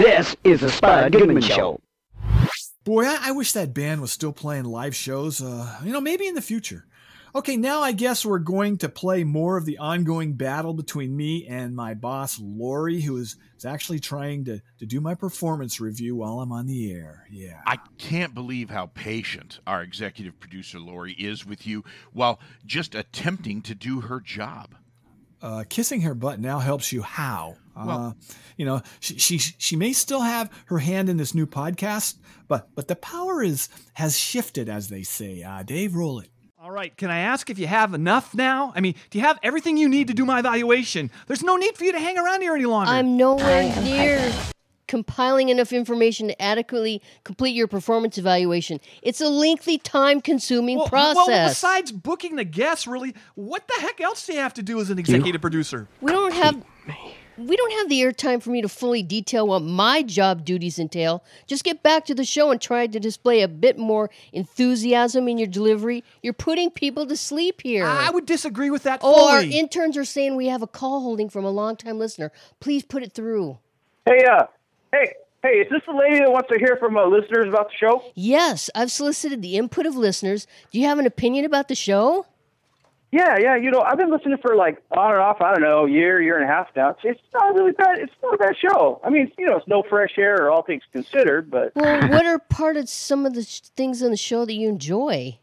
[0.00, 1.80] This is the Spud Goodman Show.
[2.84, 5.42] Boy, I, I wish that band was still playing live shows.
[5.42, 6.86] Uh, you know, maybe in the future.
[7.36, 11.46] Okay, now I guess we're going to play more of the ongoing battle between me
[11.46, 16.16] and my boss, Lori, who is, is actually trying to, to do my performance review
[16.16, 17.26] while I'm on the air.
[17.30, 17.60] Yeah.
[17.66, 23.60] I can't believe how patient our executive producer Lori is with you while just attempting
[23.62, 24.74] to do her job.
[25.42, 27.56] Uh, kissing her butt now helps you how?
[27.76, 28.12] Well- uh,
[28.56, 32.14] you know, she, she she may still have her hand in this new podcast,
[32.48, 35.42] but but the power is has shifted, as they say.
[35.42, 36.30] Uh, Dave, roll it.
[36.66, 36.96] All right.
[36.96, 38.72] Can I ask if you have enough now?
[38.74, 41.12] I mean, do you have everything you need to do my evaluation?
[41.28, 42.90] There's no need for you to hang around here any longer.
[42.90, 44.32] I'm nowhere near
[44.88, 48.80] compiling enough information to adequately complete your performance evaluation.
[49.00, 51.28] It's a lengthy, time consuming process.
[51.28, 54.80] Well, besides booking the guests, really, what the heck else do you have to do
[54.80, 55.86] as an executive producer?
[56.00, 56.64] we don't have.
[57.38, 61.22] We don't have the airtime for me to fully detail what my job duties entail.
[61.46, 65.36] Just get back to the show and try to display a bit more enthusiasm in
[65.36, 66.02] your delivery.
[66.22, 67.84] You're putting people to sleep here.
[67.84, 71.28] I would disagree with that Oh, our interns are saying we have a call holding
[71.28, 72.32] from a longtime listener.
[72.60, 73.58] Please put it through.
[74.06, 74.46] Hey, uh,
[74.92, 77.76] hey, hey, is this the lady that wants to hear from uh, listeners about the
[77.76, 78.02] show?
[78.14, 80.46] Yes, I've solicited the input of listeners.
[80.70, 82.26] Do you have an opinion about the show?
[83.16, 83.56] Yeah, yeah.
[83.56, 85.40] You know, I've been listening for like on and off.
[85.40, 86.90] I don't know, a year, year and a half now.
[86.90, 87.98] It's, it's not really bad.
[87.98, 89.00] It's not a bad show.
[89.02, 92.26] I mean, you know, it's no fresh air or all things considered, but Well, what
[92.26, 95.38] are part of some of the sh- things on the show that you enjoy?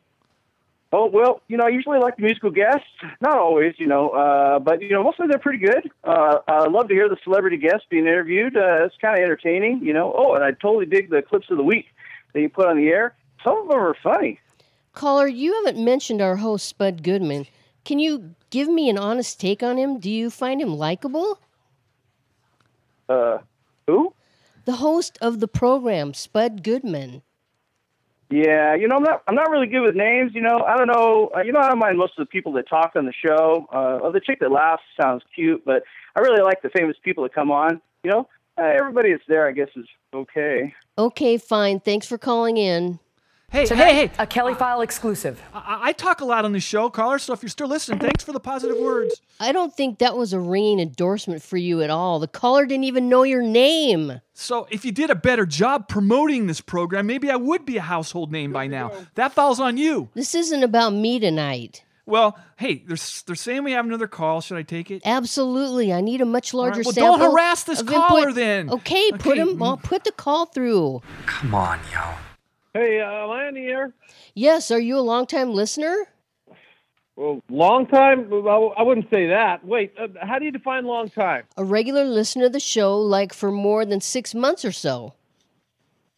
[0.95, 1.41] oh well.
[1.47, 2.85] You know, I usually like the musical guests.
[3.21, 5.89] Not always, you know, uh, but you know, mostly they're pretty good.
[6.03, 8.55] Uh, I love to hear the celebrity guests being interviewed.
[8.55, 10.13] Uh, it's kind of entertaining, you know.
[10.15, 11.87] Oh, and I totally dig the clips of the week
[12.33, 13.15] that you put on the air.
[13.43, 14.39] Some of them are funny.
[14.93, 17.47] Caller, you haven't mentioned our host, Spud Goodman.
[17.85, 19.99] Can you give me an honest take on him?
[19.99, 21.39] Do you find him likable?
[23.09, 23.39] Uh,
[23.87, 24.13] who?
[24.65, 27.21] The host of the program, Spud Goodman.
[28.29, 30.31] Yeah, you know, I'm not I'm not really good with names.
[30.33, 31.29] You know, I don't know.
[31.35, 33.67] Uh, you know, I don't mind most of the people that talk on the show.
[33.71, 35.83] Uh, well, the chick that laughs sounds cute, but
[36.15, 37.79] I really like the famous people that come on.
[38.03, 40.73] You know, uh, everybody that's there, I guess, is okay.
[40.97, 41.79] Okay, fine.
[41.79, 42.99] Thanks for calling in.
[43.53, 44.11] Hey, Tonight, hey, hey.
[44.17, 45.39] A Kelly File exclusive.
[45.53, 48.23] I, I talk a lot on the show, caller, so if you're still listening, thanks
[48.23, 49.21] for the positive words.
[49.39, 52.17] I don't think that was a ringing endorsement for you at all.
[52.17, 54.21] The caller didn't even know your name.
[54.33, 57.81] So if you did a better job promoting this program, maybe I would be a
[57.81, 58.91] household name by now.
[59.13, 60.09] That falls on you.
[60.15, 61.83] This isn't about me tonight.
[62.07, 64.41] Well, hey, they're, they're saying we have another call.
[64.41, 65.03] Should I take it?
[65.05, 65.93] Absolutely.
[65.93, 67.17] I need a much larger well, sample.
[67.19, 68.35] don't harass this caller input.
[68.35, 68.71] then.
[68.71, 69.61] Okay, put him.
[69.61, 71.03] I'll put the call through.
[71.27, 72.01] Come on, yo.
[72.73, 73.93] Hey, uh, am I on the air?
[74.33, 76.07] Yes, are you a longtime listener?
[77.15, 78.33] Well, long time?
[78.33, 79.63] I wouldn't say that.
[79.63, 81.43] Wait, uh, how do you define long time?
[81.57, 85.13] A regular listener of the show, like for more than six months or so.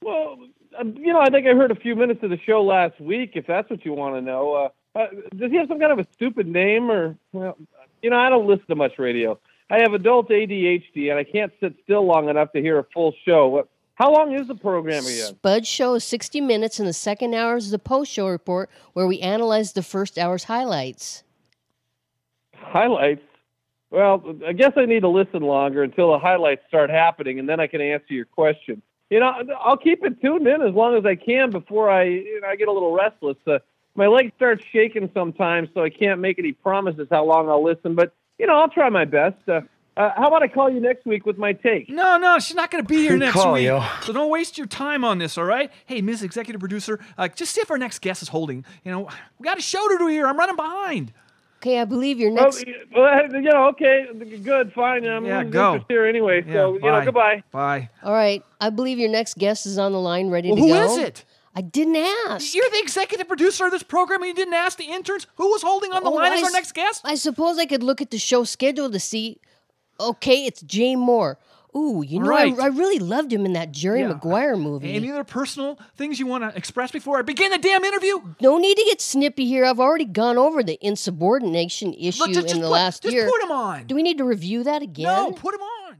[0.02, 0.38] Well,
[0.80, 3.32] uh, you know, I think I heard a few minutes of the show last week.
[3.36, 4.54] If that's what you want to know,
[4.96, 7.58] uh, uh, does he have some kind of a stupid name, or well,
[8.02, 9.38] you know, I don't listen to much radio.
[9.70, 13.14] I have adult ADHD, and I can't sit still long enough to hear a full
[13.26, 13.48] show.
[13.48, 13.68] What?
[13.96, 15.36] How long is the program again?
[15.36, 19.08] Spud Show is 60 minutes, and the second hour is the post show report where
[19.08, 21.24] we analyze the first hour's highlights.
[22.54, 23.24] Highlights.
[23.92, 27.62] Well, I guess I need to listen longer until the highlights start happening, and then
[27.62, 28.82] I can answer your question.
[29.10, 29.32] You know,
[29.62, 32.58] I'll keep it tuned in as long as I can before I, you know, I
[32.58, 33.38] get a little restless.
[33.48, 33.60] Uh,
[33.96, 37.96] my legs start shaking sometimes, so I can't make any promises how long I'll listen.
[37.96, 39.38] But you know, I'll try my best.
[39.48, 39.62] Uh,
[39.98, 41.90] uh, how about I call you next week with my take?
[41.90, 43.66] No, no, she's not going to be here Good next call, week.
[43.66, 43.84] yo.
[44.04, 45.72] So don't waste your time on this, all right?
[45.86, 46.24] Hey, Ms.
[46.24, 48.66] Executive Producer, uh, just see if our next guest is holding.
[48.84, 50.28] You know, we got a show to do here.
[50.28, 51.14] I'm running behind.
[51.62, 52.66] Okay, I believe your Well, next.
[52.96, 54.06] well, you know, okay,
[54.44, 55.06] good, fine.
[55.08, 55.74] I'm Yeah, losing go.
[55.74, 56.44] interest here anyway.
[56.44, 57.44] so you know, goodbye.
[57.52, 57.90] Bye.
[58.04, 60.68] All right, I believe your next guest is on the line, ready Well, to who
[60.70, 60.84] go.
[60.92, 61.26] is it?
[61.56, 62.54] I didn't ask.
[62.54, 65.62] You're the executive producer of this program and you didn't ask the interns who was
[65.62, 67.02] holding on the Oh, line I as our s- next guest?
[67.06, 69.40] I suppose I could look at the show schedule to see.
[70.00, 71.36] Okay, it's Jay Mohr.
[71.76, 72.58] Ooh, you know, Right.
[72.58, 74.08] I, I really loved him in that Jerry Yeah.
[74.08, 74.94] Maguire movie.
[74.94, 78.20] Any other personal things you want to express before I begin the damn interview?
[78.40, 79.66] No need to get snippy here.
[79.66, 83.14] I've already gone over the insubordination issue Look, just- in just the put- last just
[83.14, 83.30] year.
[83.30, 83.88] put 'em on.
[83.88, 85.04] Do we need to review that again?
[85.06, 85.98] No, put him on.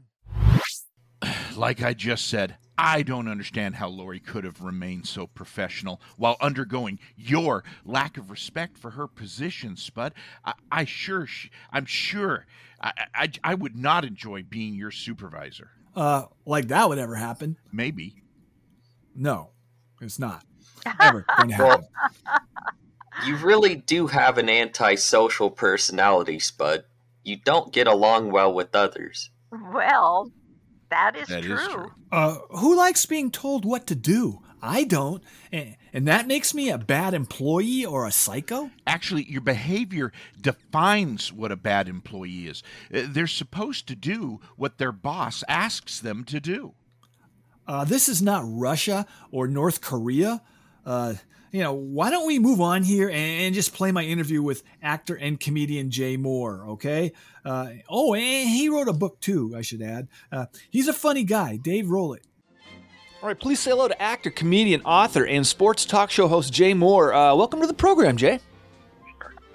[1.56, 6.36] Like I just said, I don't understand how Lori could have remained so professional while
[6.40, 10.12] undergoing your lack of respect for her position, Spud.
[10.44, 12.46] I, I sure, sh- I'm sure,
[12.80, 15.70] I, I, I would not enjoy being your supervisor.
[15.94, 17.56] Uh, like that would ever happen.
[17.72, 18.22] Maybe.
[19.14, 19.50] No,
[20.02, 20.44] it's not.
[21.00, 21.86] Ever going to happen.
[23.26, 26.84] You really do have an antisocial personality, Spud.
[27.24, 29.30] You don't get along well with others.
[29.50, 30.30] Well,
[30.90, 31.92] that is true.
[32.12, 34.40] Uh, who likes being told what to do?
[34.62, 35.22] I don't.
[35.52, 38.70] And, and that makes me a bad employee or a psycho?
[38.86, 42.62] Actually, your behavior defines what a bad employee is.
[42.92, 46.74] Uh, They're supposed to do what their boss asks them to do.
[47.66, 50.42] Uh, this is not Russia or North Korea.
[50.84, 51.14] Uh,
[51.56, 55.14] you know, why don't we move on here and, just play my interview with actor
[55.14, 57.12] and comedian Jay Mohr, okay?
[57.46, 60.08] Uh, oh, and he wrote a book too, I should add.
[60.30, 62.24] Uh, he's a funny guy, Dave Rowlett.
[63.22, 66.74] All right, please say hello to actor, comedian, author, and sports talk show host Jay
[66.74, 67.14] Mohr.
[67.14, 68.38] Uh, welcome to the program, Jay.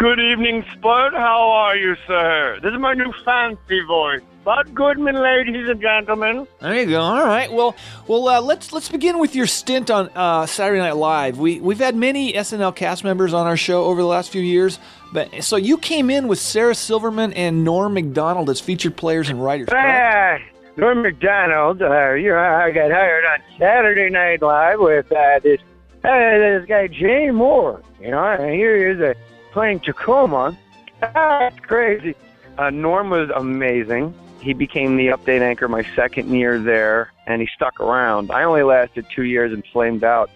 [0.02, 1.14] Good evening, Spud.
[1.14, 2.60] How are you, sir?
[2.64, 4.22] This is my new fancy voice.
[4.42, 6.48] Spud Goodman, ladies and gentlemen.
[6.60, 7.02] There you go.
[7.02, 7.52] All right.
[7.52, 7.76] Well,
[8.08, 11.38] well, uh, let's let's begin with your stint on uh, Saturday Night Live.
[11.38, 14.80] We we've had many SNL cast members on our show over the last few years,
[15.14, 19.44] but so you came in with Sarah Silverman and Norm Macdonald as featured players and
[19.44, 19.68] writers.
[19.70, 20.44] correct?
[20.44, 21.80] Ah, Norm McDonald.
[21.80, 25.62] Uh, you know, I got hired on Saturday Night Live with uh, this
[26.04, 27.84] uh, this guy Jay Mohr.
[28.02, 29.14] You know, and here he is uh,
[29.52, 30.58] playing Tacoma.
[31.00, 32.16] That's crazy.
[32.58, 34.14] Uh, Norm was amazing.
[34.42, 38.32] He became the update anchor my second year there, and he stuck around.
[38.32, 40.30] I only lasted two years and flamed out.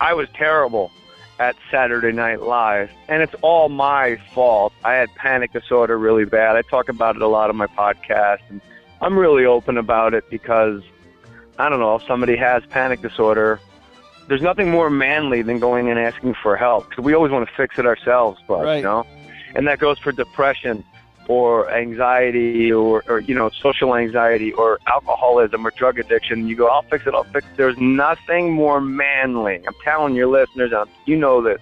[0.00, 0.90] I was terrible
[1.38, 4.72] at Saturday Night Live, and it's all my fault.
[4.84, 6.56] I had panic disorder really bad.
[6.56, 8.60] I talk about it a lot on my podcast, and
[9.00, 10.82] I'm really open about it because
[11.58, 13.58] I don't know if somebody has panic disorder.
[14.28, 17.54] There's nothing more manly than going and asking for help because we always want to
[17.54, 18.76] fix it ourselves, but Right.
[18.76, 19.04] you know,
[19.54, 20.84] and that goes for depression
[21.28, 26.48] or anxiety or, or you know social anxiety or alcoholism or drug addiction.
[26.48, 27.14] You go, I'll fix it.
[27.14, 27.56] I'll fix it.
[27.56, 29.62] There's nothing more manly.
[29.66, 31.60] I'm telling your listeners, um, you know this,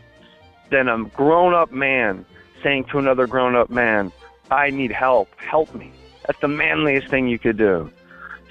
[0.70, 2.24] than a grown-up man
[2.62, 4.12] saying to another grown-up man,
[4.50, 5.28] "I need help.
[5.40, 5.92] Help me."
[6.26, 7.90] That's the manliest thing you could do.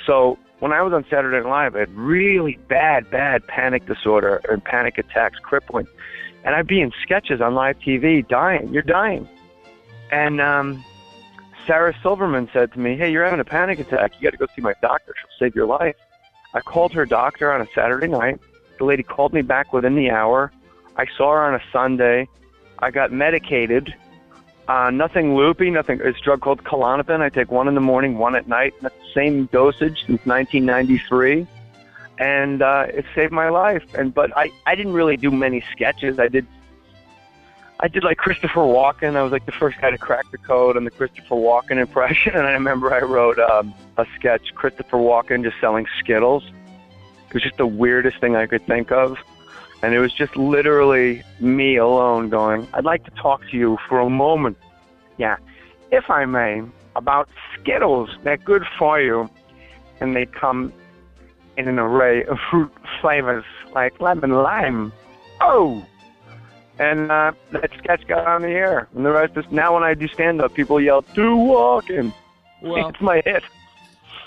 [0.06, 4.42] So when I was on Saturday Night Live, I had really bad, bad panic disorder
[4.50, 5.88] and panic attacks, crippling,
[6.44, 8.74] and I'd be in sketches on live TV, dying.
[8.74, 9.28] You're dying,
[10.12, 10.84] and um,
[11.66, 14.14] Sarah Silverman said to me, "Hey, you're having a panic attack.
[14.20, 15.14] You got to go see my doctor.
[15.20, 15.96] She'll save your life."
[16.54, 18.40] I called her doctor on a Saturday night.
[18.80, 20.52] The lady called me back within the hour.
[20.98, 22.28] I saw her on a Sunday.
[22.80, 23.94] I got medicated.
[24.70, 26.00] Uh, nothing loopy, nothing.
[26.04, 27.22] It's a drug called Klonopin.
[27.22, 28.76] I take one in the morning, one at night.
[28.84, 31.48] That's the same dosage since 1993,
[32.20, 33.84] and uh, it saved my life.
[33.96, 36.20] And but I, I didn't really do many sketches.
[36.20, 36.46] I did
[37.80, 39.16] I did like Christopher Walken.
[39.16, 42.34] I was like the first guy to crack the code on the Christopher Walken impression.
[42.36, 46.44] And I remember I wrote um, a sketch, Christopher Walken just selling Skittles.
[47.28, 49.18] It was just the weirdest thing I could think of.
[49.82, 54.00] And it was just literally me alone going, I'd like to talk to you for
[54.00, 54.58] a moment.
[55.18, 55.38] Yeah,
[55.92, 56.64] if I may,
[56.96, 58.10] about Skittles.
[58.24, 59.30] They're good for you.
[60.02, 60.74] And they come
[61.58, 62.72] in an array of fruit
[63.02, 64.92] flavors like lemon lime.
[65.42, 65.86] Oh!
[66.78, 68.88] And uh, that sketch got on the air.
[68.96, 72.14] And the rest is now when I do stand up, people yell, Do Walken.
[72.62, 73.44] Well- it's my hit.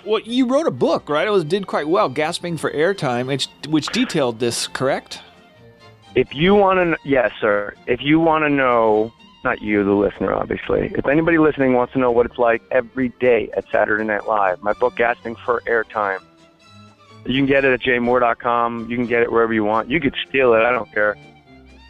[0.05, 1.29] Well, you wrote a book, right?
[1.29, 5.21] It was did quite well, gasping for airtime, which which detailed this, correct?
[6.15, 7.75] If you want to, yes, sir.
[7.87, 9.13] If you want to know,
[9.45, 10.93] not you, the listener, obviously.
[10.95, 14.63] If anybody listening wants to know what it's like every day at Saturday Night Live,
[14.63, 16.21] my book, Gasping for Airtime,
[17.25, 18.91] you can get it at jaymohr.com.
[18.91, 19.89] You can get it wherever you want.
[19.89, 20.61] You could steal it.
[20.61, 21.17] I don't care.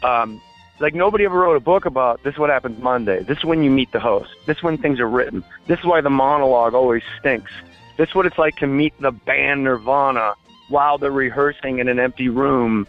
[0.03, 0.41] Um,
[0.79, 2.33] like nobody ever wrote a book about this.
[2.33, 3.23] Is what happens Monday.
[3.23, 4.29] This is when you meet the host.
[4.45, 5.43] This is when things are written.
[5.67, 7.51] This is why the monologue always stinks.
[7.97, 10.33] This is what it's like to meet the band Nirvana
[10.69, 12.87] while they're rehearsing in an empty room.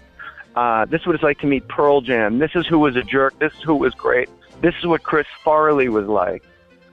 [0.56, 2.38] Uh, this is what it's like to meet Pearl Jam.
[2.38, 3.38] This is who was a jerk.
[3.38, 4.28] This is who was great.
[4.60, 6.44] This is what Chris Farley was like.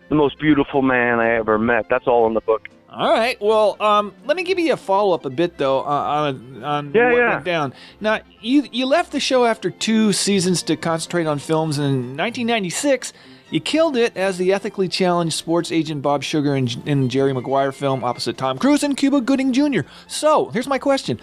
[0.10, 1.88] The most beautiful man I ever met.
[1.90, 2.68] That's all in the book.
[2.90, 3.40] All right.
[3.40, 6.92] Well, um, let me give you a follow up a bit though uh, on on
[6.94, 7.30] Yeah, what yeah.
[7.30, 7.74] went down.
[8.02, 11.78] Now, you you left the show after two seasons to concentrate on films.
[11.78, 13.14] And in 1996,
[13.52, 17.72] you killed it as the ethically challenged sports agent Bob Sugar in, in Jerry Maguire
[17.72, 19.82] film opposite Tom Cruise and Cuba Gooding Jr.
[20.08, 21.20] So here's my question: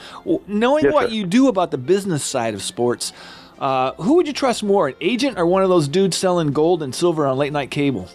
[0.46, 1.14] Knowing Yes, what sir.
[1.14, 3.12] you do about the business side of sports.
[3.58, 6.80] Uh, who would you trust more, an agent or one of those dudes selling gold
[6.80, 8.08] and silver on late night cable?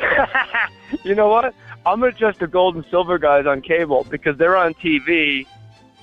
[1.04, 1.54] you know what?
[1.86, 5.46] I'm gonna trust the gold and silver guys on cable because they're on TV,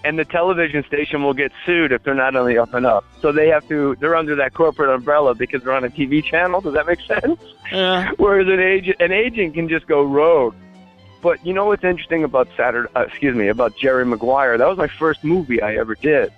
[0.04, 3.06] and the television station will get sued if they're not on the up and up.
[3.22, 3.96] So they have to.
[4.00, 6.62] They're under that corporate umbrella because they're on a TV channel.
[6.62, 7.40] Does that make sense?
[7.72, 8.12] Yeah.
[8.18, 10.56] Whereas an agent, an agent can just go rogue.
[11.22, 12.90] But you know what's interesting about Saturday?
[12.96, 14.58] Uh, excuse me, about Jerry Maguire.
[14.58, 16.32] That was my first movie I ever did.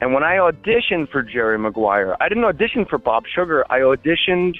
[0.00, 3.64] And when I auditioned for Jerry Maguire, I didn't audition for Bob Sugar.
[3.70, 4.56] I auditioned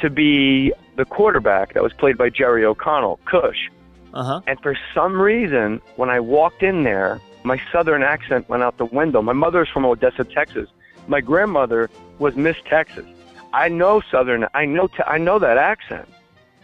[0.00, 3.70] to be the quarterback that was played by Jerry O'Connell, Cush.
[4.12, 4.40] Uh-huh.
[4.46, 8.84] And for some reason, when I walked in there, my southern accent went out the
[8.86, 9.22] window.
[9.22, 10.68] My mother's from Odessa, Texas.
[11.08, 13.06] My grandmother was Miss Texas.
[13.52, 14.46] I know southern.
[14.54, 14.86] I know.
[14.86, 16.08] Te- I know that accent.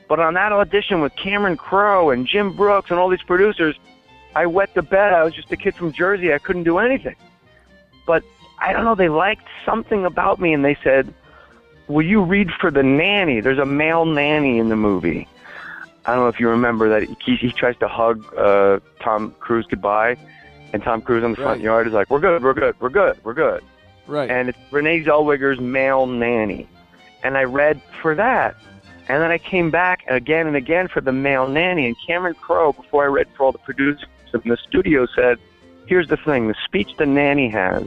[0.08, 3.76] But on that audition with Cameron Crowe and Jim Brooks and all these producers,
[4.36, 5.12] I wet the bed.
[5.12, 6.32] I was just a kid from Jersey.
[6.32, 7.16] I couldn't do anything.
[8.06, 8.22] But
[8.60, 8.94] I don't know.
[8.94, 11.12] They liked something about me, and they said,
[11.88, 15.26] "Will you read for the nanny?" There's a male nanny in the movie.
[16.04, 19.66] I don't know if you remember that he, he tries to hug uh, Tom Cruise
[19.68, 20.16] goodbye,
[20.76, 21.60] and Tom Cruise on the front Right.
[21.64, 23.62] yard is like, "We're good, we're good, we're good, we're good."
[24.06, 24.30] Right.
[24.30, 26.68] And it's Renee Zellweger's male nanny,
[27.24, 28.54] and I read for that,
[29.08, 31.86] and then I came back again and again for the male nanny.
[31.86, 35.38] And Cameron Crowe, before I read for all the producers in the studio, said,
[35.86, 37.84] "Here's the thing: the speech the nanny has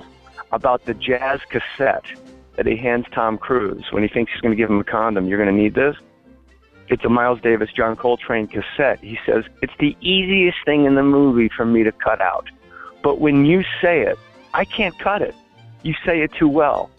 [0.51, 2.05] about the jazz cassette
[2.55, 5.25] that he hands Tom Cruise when he thinks he's going to give him a condom.
[5.27, 5.95] You're going to need this."
[6.89, 8.97] It's a Miles Davis, John Coltrane cassette.
[9.01, 12.49] He says, It's the easiest thing in the movie for me to cut out.
[13.01, 14.17] But when you say it,
[14.53, 15.35] I can't cut it.
[15.83, 16.89] You say it too well.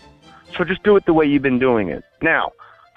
[0.57, 2.03] So just do it the way you've been doing it.
[2.23, 2.53] Now,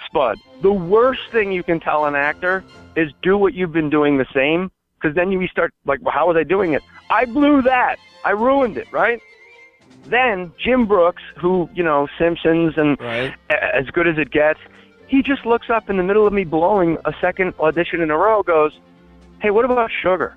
[0.05, 2.63] Spud, the worst thing you can tell an actor
[2.95, 6.27] is do what you've been doing the same, because then you start, like, well, how
[6.27, 6.81] was I doing it?
[7.09, 7.97] I blew that.
[8.23, 9.21] I ruined it, right?
[10.05, 13.33] Then Jim Brooks, who you know Simpsons and Right.
[13.49, 14.59] a- as good as it gets,
[15.07, 18.17] he just looks up in the middle of me blowing a second audition in a
[18.17, 18.77] row, goes,
[19.39, 20.35] "Hey, what about Sugar?"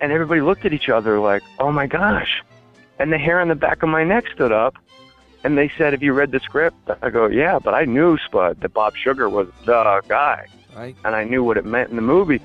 [0.00, 2.42] And everybody looked at each other like, "Oh my gosh!"
[2.98, 4.74] And the hair on the back of my neck stood up,
[5.44, 8.60] and they said, "Have you read the script?" I go, "Yeah," but I knew Spud
[8.60, 10.94] that Bob Sugar was the guy, Right.
[11.04, 12.40] and I knew what it meant in the movie.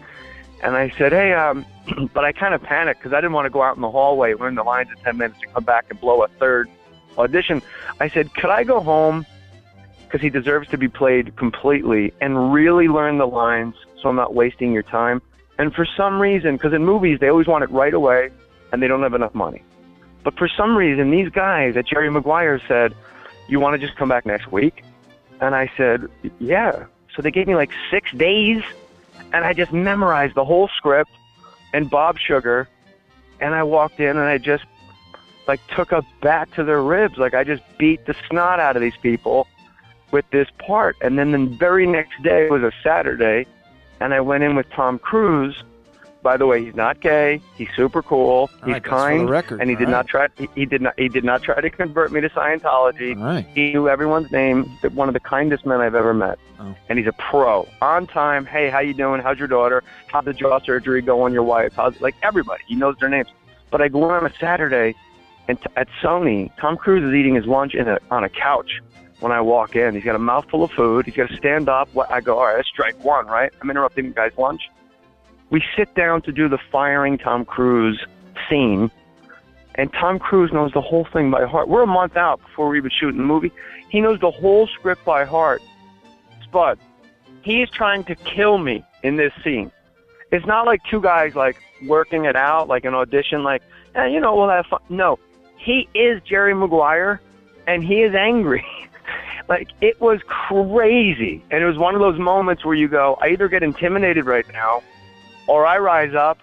[0.64, 1.66] And I said, "Hey, um,"
[2.14, 4.34] but I kind of panicked because I didn't want to go out in the hallway,
[4.34, 6.70] learn the lines in ten minutes, and come back and blow a third
[7.18, 7.62] audition.
[8.00, 9.26] I said, "Could I go home?"
[10.06, 14.34] Because he deserves to be played completely and really learn the lines, so I'm not
[14.34, 15.22] wasting your time.
[15.62, 18.32] And for some reason, because in movies they always want it right away,
[18.72, 19.62] and they don't have enough money.
[20.24, 22.96] But for some reason, these guys at Jerry Maguire said,
[23.48, 24.84] "You want to just come back next week?"
[25.40, 26.10] And I said,
[26.40, 26.86] "Yeah."
[27.16, 28.64] So they gave me like six days,
[29.34, 31.12] and I just memorized the whole script
[31.74, 32.68] and Bob Sugar,
[33.40, 34.66] and I walked in and I just
[35.48, 37.20] like took a bat to their ribs.
[37.20, 39.46] Like I just beat the snot out of these people
[40.10, 40.98] with this part.
[41.02, 43.46] And then the very next day was a Saturday,
[44.02, 45.64] and I went in with Tom Cruise.
[46.24, 47.42] By the way, he's not gay.
[47.56, 48.30] He's super cool.
[48.30, 49.92] All He's right, that's for the kind, and he All did right.
[49.92, 50.28] not try.
[50.38, 50.94] He, he did not.
[51.00, 53.16] He did not try to convert me to Scientology.
[53.56, 54.66] He knew everyone's name.
[54.94, 56.76] One of the kindest men I've ever met, Oh.
[56.90, 57.68] and he's a pro.
[57.82, 58.46] On time.
[58.46, 59.20] Hey, how you doing?
[59.20, 59.84] How's your daughter?
[60.08, 61.74] How'd the jaw surgery go on your wife?
[61.76, 62.62] How's like everybody?
[62.68, 63.30] He knows their names.
[63.72, 64.94] But I go in on a Saturday,
[65.48, 68.80] and t- at Sony, Tom Cruise is eating his lunch in a, on a couch.
[69.22, 71.06] When I walk in, he's got a mouthful of food.
[71.06, 71.90] He's got to stand up.
[72.10, 73.54] I go, all right, that's strike one, right?
[73.62, 74.64] I'm interrupting the guy's lunch.
[75.52, 78.04] We sit down to do the firing Tom Cruise
[78.50, 78.90] scene,
[79.76, 81.68] and Tom Cruise knows the whole thing by heart.
[81.68, 83.52] We're a month out before we even shoot the movie.
[83.90, 85.62] He knows the whole script by heart.
[86.44, 86.80] Spud,
[87.44, 89.72] he is trying to kill me in this scene.
[90.32, 93.62] It's not like two guys like working it out, like an audition, like,
[93.94, 94.80] eh, you know, we'll have fun.
[94.90, 95.20] No,
[95.58, 97.22] he is Jerry Maguire,
[97.68, 98.66] and he is angry.
[99.52, 103.28] like it was crazy, and it was one of those moments where you go, I
[103.28, 104.82] either get intimidated right now,
[105.46, 106.40] or I rise up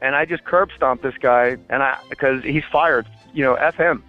[0.00, 3.74] and I just curb stomp this guy, and I because he's fired, you know, f
[3.74, 4.04] him.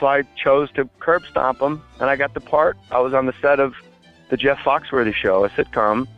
[0.00, 2.76] So I chose to curb stomp him, and I got the part.
[2.90, 3.74] I was on the set of
[4.28, 6.08] the Jeff Foxworthy show, a sitcom,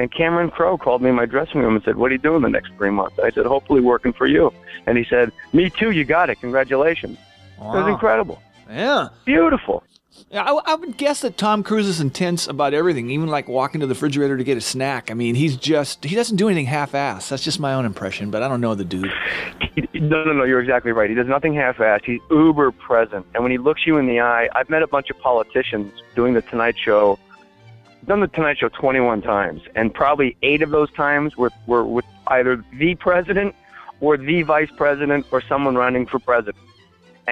[0.00, 2.42] and Cameron Crowe called me in my dressing room and said, "What are you doing
[2.42, 4.52] the next three months?" I said, "Hopefully working for you."
[4.86, 5.92] And he said, "Me too.
[5.92, 6.40] You got it.
[6.40, 7.16] Congratulations."
[7.58, 8.42] It was incredible.
[8.68, 9.08] Yeah.
[9.24, 9.84] Beautiful.
[10.32, 13.86] I, I would guess that Tom Cruise is intense about everything, even like walking to
[13.86, 15.10] the refrigerator to get a snack.
[15.10, 17.28] I mean, he's just, he doesn't do anything half assed.
[17.28, 19.12] That's just my own impression, but I don't know the dude.
[19.94, 20.44] No, no, no.
[20.44, 21.08] You're exactly right.
[21.08, 22.04] He does nothing half-assed.
[22.04, 25.10] He's uber present, and when he looks you in the eye, I've met a bunch
[25.10, 27.18] of politicians doing the Tonight Show.
[28.06, 32.04] Done the Tonight Show 21 times, and probably eight of those times were were with
[32.26, 33.54] either the president
[34.00, 36.56] or the vice president or someone running for president.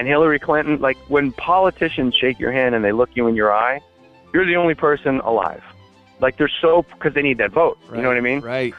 [0.00, 3.52] And Hillary Clinton, like when politicians shake your hand and they look you in your
[3.52, 3.82] eye,
[4.32, 5.62] you're the only person alive.
[6.20, 7.76] Like they're so because they need that vote.
[7.94, 8.40] You know what I mean?
[8.40, 8.72] Right.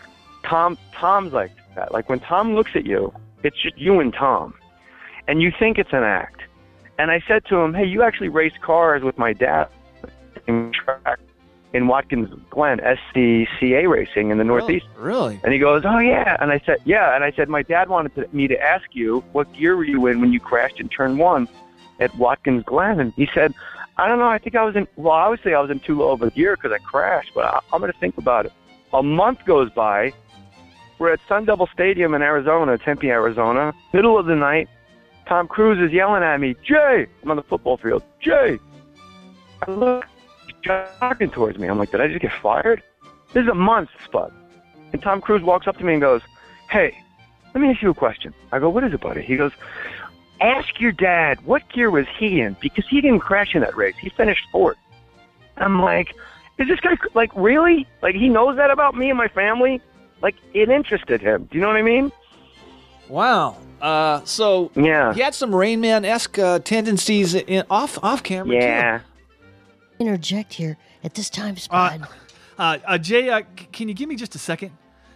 [0.43, 1.91] Tom Tom's like that.
[1.91, 3.13] Like when Tom looks at you,
[3.43, 4.55] it's just you and Tom,
[5.27, 6.41] and you think it's an act.
[6.97, 9.67] And I said to him, "Hey, you actually raced cars with my dad
[10.47, 11.19] in track
[11.73, 15.39] in Watkins Glen, SCCA racing in the Northeast." Really?
[15.43, 18.15] And he goes, "Oh yeah." And I said, "Yeah." And I said, "My dad wanted
[18.15, 21.17] to, me to ask you what gear were you in when you crashed in turn
[21.17, 21.47] one
[21.99, 23.53] at Watkins Glen?" And he said,
[23.97, 24.27] "I don't know.
[24.27, 24.87] I think I was in.
[24.95, 27.31] Well, I would say I was in too low of a gear because I crashed,
[27.33, 28.53] but I, I'm going to think about it."
[28.93, 30.13] A month goes by.
[30.99, 33.73] We're at Sun Devil Stadium in Arizona, Tempe, Arizona.
[33.91, 34.69] Middle of the night.
[35.27, 38.03] Tom Cruise is yelling at me, "Jay!" I'm on the football field.
[38.19, 38.59] Jay.
[39.65, 40.05] I look,
[40.61, 41.67] jogging towards me.
[41.67, 42.81] I'm like, "Did I just get fired?"
[43.33, 44.33] This is a month, Spud.
[44.91, 46.21] And Tom Cruise walks up to me and goes,
[46.69, 46.97] Hey,
[47.53, 48.33] let me ask you a question.
[48.51, 49.21] I go, What is it, buddy?
[49.21, 49.51] He goes,
[50.41, 52.57] Ask your dad, what gear was he in?
[52.59, 53.95] Because he didn't crash in that race.
[54.01, 54.77] He finished fourth.
[55.57, 56.13] I'm like,
[56.57, 57.87] Is this guy, like, really?
[58.01, 59.81] Like, he knows that about me and my family?
[60.21, 61.47] Like, it interested him.
[61.49, 62.11] Do you know what I mean?
[63.07, 63.57] Wow.
[63.81, 68.55] Uh, so yeah, he had some Rain Man esque uh, tendencies in, off off camera.
[68.55, 68.99] Yeah.
[70.11, 72.07] Interject here at this time, Uh, Spud.
[72.57, 74.71] uh, uh, Jay, uh, c- can you give me just a second?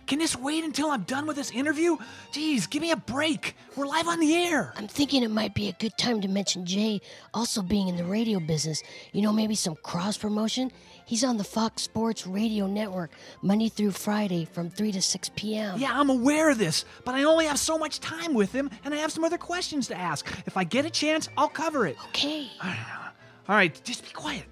[0.05, 1.97] Can this wait until I'm done with this interview?
[2.31, 3.55] Jeez, give me a break.
[3.75, 4.71] We're live on the air.
[4.77, 7.01] I'm thinking it might be a good time to mention Jay
[7.33, 8.83] also being in the radio business.
[9.13, 10.71] You know, maybe some cross promotion?
[11.07, 13.09] He's on the Fox Sports Radio Network
[13.41, 15.79] Monday through Friday from 3 to 6 p.m.
[15.79, 18.93] Yeah, I'm aware of this, but I only have so much time with him, and
[18.93, 20.27] I have some other questions to ask.
[20.45, 21.97] If I get a chance, I'll cover it.
[22.09, 22.51] Okay.
[22.63, 24.43] All right, just be quiet.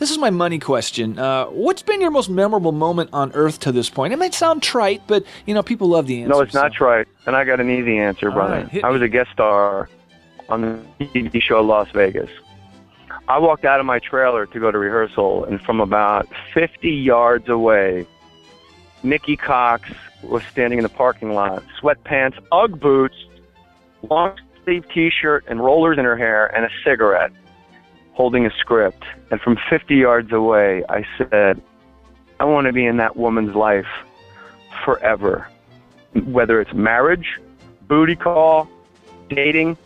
[0.00, 1.18] This is my money question.
[1.18, 4.14] Uh, what's been your most memorable moment on Earth to this point?
[4.14, 6.30] It might sound trite, but you know people love the answer.
[6.32, 8.66] No, it's not trite, And I got an easy answer, brother.
[8.72, 9.90] right, I was a guest star
[10.48, 10.62] on
[10.98, 12.30] the TV show Las Vegas.
[13.28, 17.50] I walked out of my trailer to go to rehearsal, and from about 50 yards
[17.50, 18.06] away,
[19.02, 19.90] Nikki Cox
[20.22, 23.16] was standing in the parking lot, sweatpants, Ugg boots,
[24.08, 24.34] long
[24.64, 27.32] sleeve T-shirt, and rollers in her hair, and a cigarette,
[28.20, 29.02] holding a script.
[29.30, 31.58] And from 50 yards away, I said,
[32.38, 33.92] "I want to be in that woman's life
[34.84, 35.48] forever,
[36.26, 37.40] whether it's marriage,
[37.88, 38.68] booty call,
[39.30, 39.78] dating.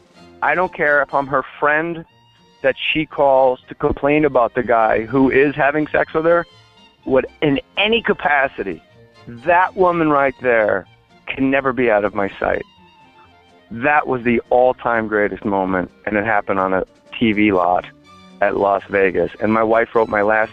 [0.43, 2.05] I don't care if I'm her friend."
[2.63, 6.45] That she calls to complain about the guy who is having sex with her,
[7.05, 8.83] would in any capacity,
[9.29, 10.87] that woman right there
[11.27, 12.65] can never be out of my sight.
[13.71, 17.85] That was the all-time greatest moment, and it happened on a TV lot
[18.41, 19.31] at Las Vegas.
[19.41, 20.53] And my wife wrote my last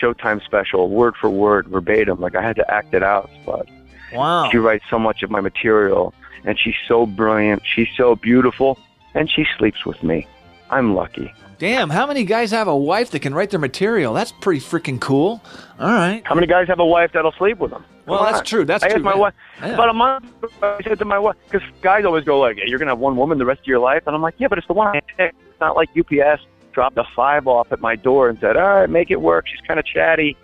[0.00, 2.20] Showtime special word for word, verbatim.
[2.20, 3.66] Like I had to act it out, but
[4.12, 4.48] Wow.
[4.50, 6.14] she writes so much of my material,
[6.44, 7.62] and she's so brilliant.
[7.66, 8.78] She's so beautiful,
[9.14, 10.26] and she sleeps with me.
[10.70, 11.32] I'm lucky.
[11.58, 14.14] Damn, how many guys have a wife that can write their material?
[14.14, 15.42] That's pretty freaking cool.
[15.78, 16.22] All right.
[16.24, 17.84] How many guys have a wife that'll sleep with them?
[18.06, 18.64] Well, Come that's true.
[18.64, 18.90] That's true.
[18.92, 18.96] I true.
[19.00, 19.18] asked my yeah.
[19.18, 19.74] wife Yeah.
[19.74, 20.24] about a month.
[20.42, 20.48] ago,
[20.78, 23.36] I said to my wife because guys always go like, "You're gonna have one woman
[23.38, 25.38] the rest of your life," and I'm like, "Yeah, but it's the one I picked.
[25.50, 26.40] It's not like UPS
[26.72, 29.60] dropped a five off at my door and said, "All right, make it work." She's
[29.66, 30.36] kind of chatty.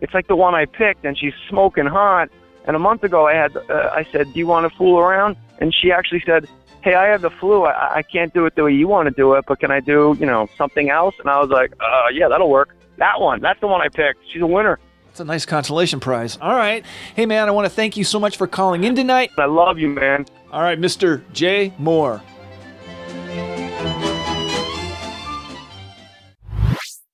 [0.00, 2.28] It's like the one I picked, and she's smoking hot.
[2.66, 5.36] And a month ago, I had uh, I said, "Do you want to fool around?"
[5.60, 6.48] And she actually said,
[6.82, 7.64] "Hey, I have the flu.
[7.64, 9.80] I, I can't do it the way you want to do it, but can I
[9.80, 13.40] do you know something else?" And I was like, uh, "Yeah, that'll work." That one.
[13.40, 14.20] That's the one I picked.
[14.32, 14.78] She's a winner.
[15.10, 16.36] It's a nice consolation prize.
[16.40, 16.84] All right.
[17.16, 19.30] Hey, man, I want to thank you so much for calling in tonight.
[19.38, 20.26] I love you, man.
[20.52, 21.22] All right, Mr.
[21.32, 22.20] Jay Mohr.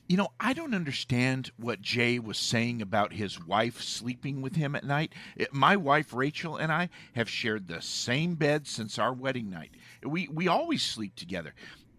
[0.06, 4.74] You know, I don't understand what Jay was saying about his wife sleeping with him
[4.74, 5.14] at night.
[5.34, 9.70] It- my wife Rachel and I have shared the same bed since our wedding night.
[10.02, 11.54] We we always sleep together.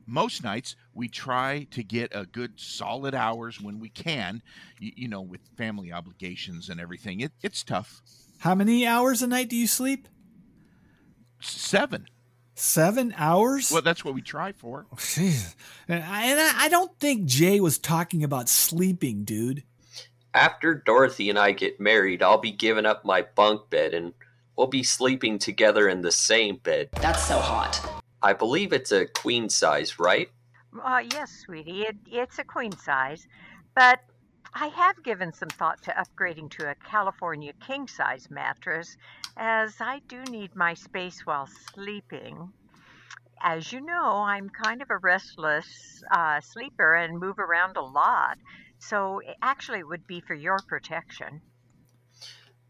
[0.05, 4.43] Most nights we try to get a good solid hours when we can.
[4.79, 8.03] You, you know, with family obligations and everything, it, it's tough.
[8.39, 10.07] How many hours a night do you sleep?
[11.41, 12.05] Seven.
[12.55, 13.69] Seven hours?
[13.69, 14.85] Well, that's what we try for.
[14.95, 15.55] Jeez.
[15.87, 19.63] And I, and I I don't think Jay was talking about sleeping, dude.
[20.33, 24.13] After Dorothy and I get married, I'll be giving up my bunk bed and
[24.57, 26.89] we'll be sleeping together in the same bed.
[27.01, 28.03] That's so hot.
[28.21, 30.29] I believe it's a queen size, right?
[30.83, 33.27] Uh, yes, sweetie, it, it's a queen size,
[33.75, 33.99] but
[34.57, 38.95] I have given some thought to upgrading to a California king size mattress,
[39.35, 42.53] as I do need my space while sleeping.
[43.41, 48.37] As you know, I'm kind of a restless uh, sleeper and move around a lot,
[48.79, 51.41] so it actually would be for your protection.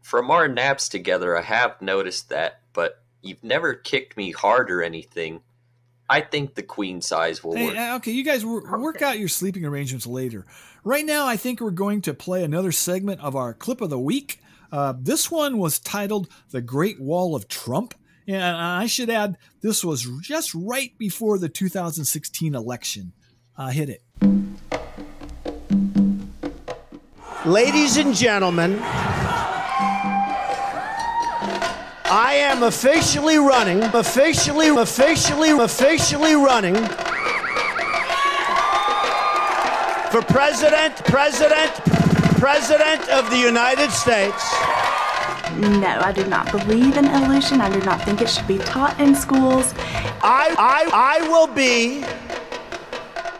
[0.02, 4.82] From our naps together, I have noticed that, but you've never kicked me hard or
[4.82, 5.42] anything.
[6.08, 7.76] I think the queen size will Hey, work.
[7.76, 10.46] uh, okay, you guys wor- work out your sleeping arrangements later.
[10.84, 13.98] Right now, I think we're going to play another segment of our clip of the
[13.98, 14.40] week.
[14.70, 17.94] Uh, this one was titled The Great Wall of Trump.
[18.28, 23.12] And I should add, this was just right before the 2016 election.
[23.56, 24.02] Uh, hit it.
[27.44, 28.72] Ladies and gentlemen,
[32.08, 36.76] I am officially running, officially, officially, officially running
[40.12, 41.72] for president, president,
[42.38, 44.54] president of the United States.
[45.56, 47.60] No, I do not believe in evolution.
[47.60, 49.74] I do not think it should be taught in schools.
[50.22, 52.04] I, I, I will be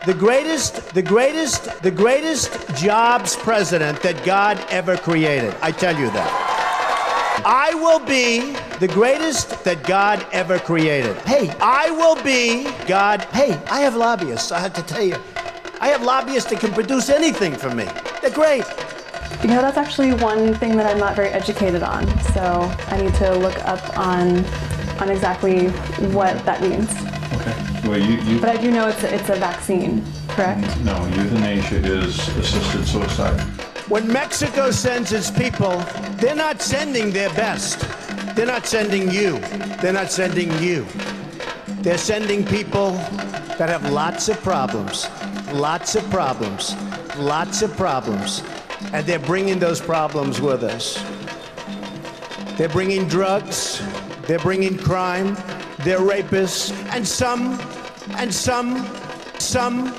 [0.05, 5.55] the greatest, the greatest, the greatest jobs president that God ever created.
[5.61, 6.57] I tell you that.
[7.45, 11.15] I will be the greatest that God ever created.
[11.19, 13.21] Hey, I will be God.
[13.31, 14.51] Hey, I have lobbyists.
[14.51, 15.15] I have to tell you,
[15.79, 17.85] I have lobbyists that can produce anything for me.
[18.21, 18.63] They're great.
[19.43, 22.05] You know, that's actually one thing that I'm not very educated on.
[22.33, 22.41] So
[22.87, 24.43] I need to look up on
[24.99, 25.67] on exactly
[26.17, 26.89] what that means.
[27.39, 27.87] Okay.
[27.87, 30.61] Well, you, you But I do know it's a, it's a vaccine, correct?
[30.79, 33.39] no, euthanasia is assisted suicide.
[33.89, 35.77] When Mexico sends its people,
[36.17, 37.79] they're not sending their best.
[38.35, 39.39] They're not sending you.
[39.81, 40.85] They're not sending you.
[41.79, 42.91] They're sending people
[43.57, 45.07] that have lots of problems,
[45.53, 46.75] lots of problems,
[47.15, 48.43] lots of problems.
[48.91, 51.01] And they're bringing those problems with us.
[52.57, 53.81] They're bringing drugs,
[54.23, 55.35] they're bringing crime,
[55.85, 57.57] they're rapists, and some,
[58.17, 58.85] and some,
[59.39, 59.93] some,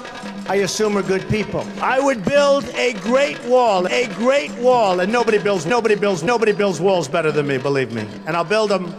[0.48, 1.60] I assume are good people.
[1.82, 6.52] I would build a great wall, a great wall, and nobody builds, nobody builds, nobody
[6.52, 8.08] builds walls better than me, believe me.
[8.26, 8.94] And I'll build them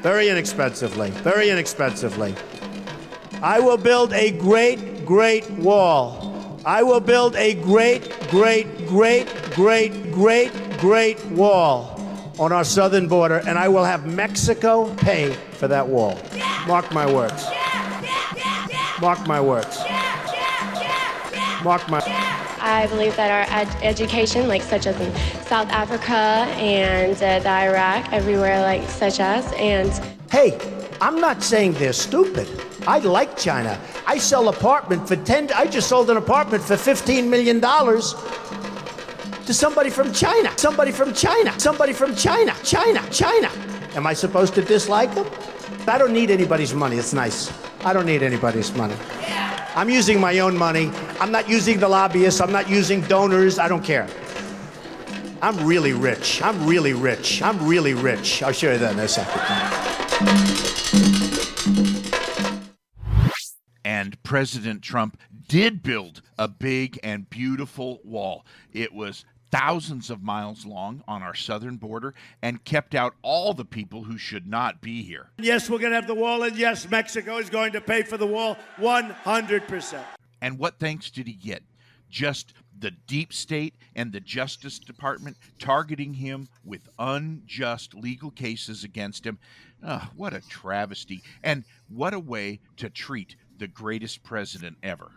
[0.00, 2.34] very inexpensively, very inexpensively.
[3.42, 6.58] I will build a great, great wall.
[6.64, 12.00] I will build a great, great, great, great, great, great wall
[12.38, 16.18] on our southern border, and I will have Mexico pay for that wall.
[16.66, 17.44] Mark my words.
[19.02, 19.78] Mark my words.
[21.64, 22.02] Mark my.
[22.60, 25.12] I believe that our ed- education, like such as in
[25.46, 26.14] South Africa
[26.58, 29.90] and uh, the Iraq, everywhere like such as, and
[30.30, 30.58] Hey,
[31.00, 32.48] I'm not saying they're stupid.
[32.86, 33.78] I like China.
[34.06, 38.14] I sell apartment for 10 I just sold an apartment for 15 million dollars
[39.46, 40.50] to somebody from China.
[40.56, 41.52] Somebody from China.
[41.60, 42.54] Somebody from China.
[42.64, 43.02] China.
[43.10, 43.50] China.
[43.94, 45.26] Am I supposed to dislike them?
[45.86, 46.96] I don't need anybody's money.
[46.96, 47.52] It's nice.
[47.84, 48.94] I don't need anybody's money.
[49.74, 50.90] I'm using my own money.
[51.18, 52.42] I'm not using the lobbyists.
[52.42, 53.58] I'm not using donors.
[53.58, 54.06] I don't care.
[55.40, 56.42] I'm really rich.
[56.42, 57.40] I'm really rich.
[57.40, 58.42] I'm really rich.
[58.42, 59.40] I'll show you that in a second.
[63.82, 65.18] And President Trump
[65.48, 68.44] did build a big and beautiful wall.
[68.72, 73.64] It was thousands of miles long on our southern border and kept out all the
[73.64, 75.30] people who should not be here.
[75.38, 78.16] Yes, we're going to have the wall, and yes, Mexico is going to pay for
[78.16, 80.02] the wall 100%.
[80.40, 81.62] And what thanks did he get?
[82.10, 89.24] Just the deep state and the Justice Department targeting him with unjust legal cases against
[89.24, 89.38] him.
[89.84, 91.22] Ah, what a travesty.
[91.42, 95.12] And what a way to treat the greatest president ever.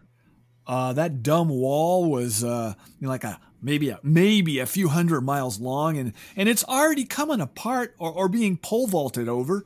[0.68, 4.88] Uh, that dumb wall was uh, you know, like a maybe a maybe a few
[4.88, 9.66] hundred miles long, and and it's already coming apart or, or being pole vaulted over.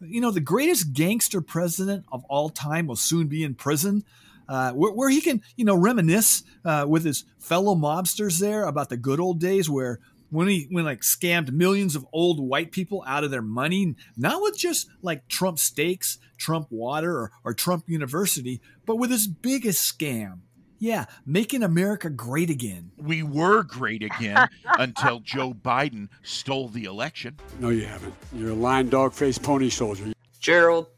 [0.00, 4.04] You know, the greatest gangster president of all time will soon be in prison,
[4.48, 8.90] uh, where, where he can you know reminisce uh, with his fellow mobsters there about
[8.90, 9.98] the good old days where
[10.30, 14.42] when he when like scammed millions of old white people out of their money, not
[14.42, 19.98] with just like Trump steaks, Trump water, or, or Trump University, but with his biggest
[19.98, 20.40] scam.
[20.78, 22.90] Yeah, making America great again.
[22.96, 24.48] We were great again
[24.78, 27.38] until Joe Biden stole the election.
[27.60, 28.14] No, you haven't.
[28.34, 30.12] You're a lying dog faced pony soldier.
[30.40, 30.88] Gerald,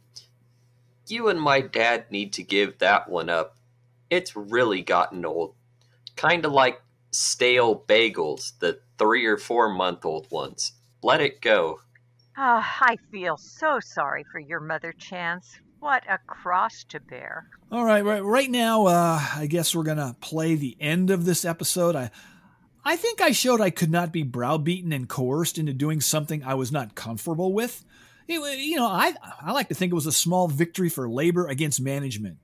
[1.07, 3.57] you and my dad need to give that one up.
[4.11, 5.55] It's really gotten old.
[6.16, 10.72] Kinda like stale bagels, the three or four month old ones.
[11.03, 11.81] Let it go.
[12.37, 15.61] Ah, I feel so sorry for your mother, Chance.
[15.81, 17.49] What a cross to bear.
[17.70, 21.45] All right, right, right now, uh, I guess we're gonna play the end of this
[21.45, 21.95] episode.
[21.95, 22.11] I,
[22.85, 26.55] I think I showed I could not be browbeaten and coerced into doing something I
[26.55, 27.85] was not comfortable with.
[28.29, 31.47] It, you know, I, I like to think it was a small victory for labor
[31.47, 32.39] against management.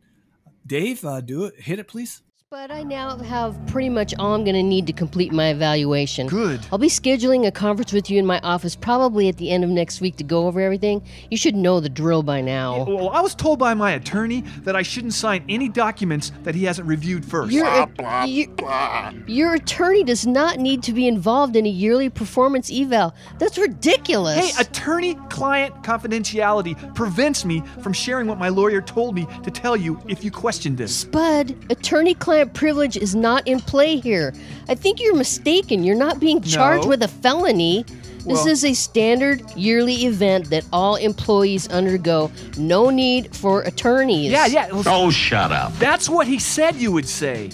[0.66, 1.60] Dave, uh, do it.
[1.60, 2.22] Hit it, please.
[2.52, 6.26] But I now have pretty much all I'm going to need to complete my evaluation.
[6.26, 6.60] Good.
[6.70, 9.70] I'll be scheduling a conference with you in my office probably at the end of
[9.70, 11.02] next week to go over everything.
[11.30, 12.84] You should know the drill by now.
[12.84, 16.64] Well, I was told by my attorney that I shouldn't sign any documents that he
[16.64, 17.52] hasn't reviewed first.
[17.52, 17.88] Your,
[18.26, 23.14] your, your attorney does not need to be involved in a yearly performance eval.
[23.38, 24.54] That's ridiculous.
[24.54, 29.74] Hey, attorney client confidentiality prevents me from sharing what my lawyer told me to tell
[29.74, 30.94] you if you question this.
[30.94, 34.32] Spud, attorney client privilege is not in play here.
[34.68, 35.82] I think you're mistaken.
[35.84, 36.88] You're not being charged No.
[36.90, 37.84] with a felony.
[38.24, 42.30] This Well- is a standard yearly event that all employees undergo.
[42.56, 44.30] No need for attorneys.
[44.30, 44.68] Yeah, yeah.
[44.86, 45.76] Oh, shut up.
[45.78, 47.50] That's what he said you would say.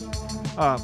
[0.58, 0.78] Uh,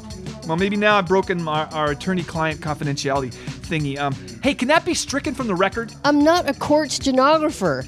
[0.47, 3.33] well, maybe now I've broken our, our attorney-client confidentiality
[3.67, 3.99] thingy.
[3.99, 5.91] Um, hey, can that be stricken from the record?
[6.03, 7.85] I'm not a court stenographer.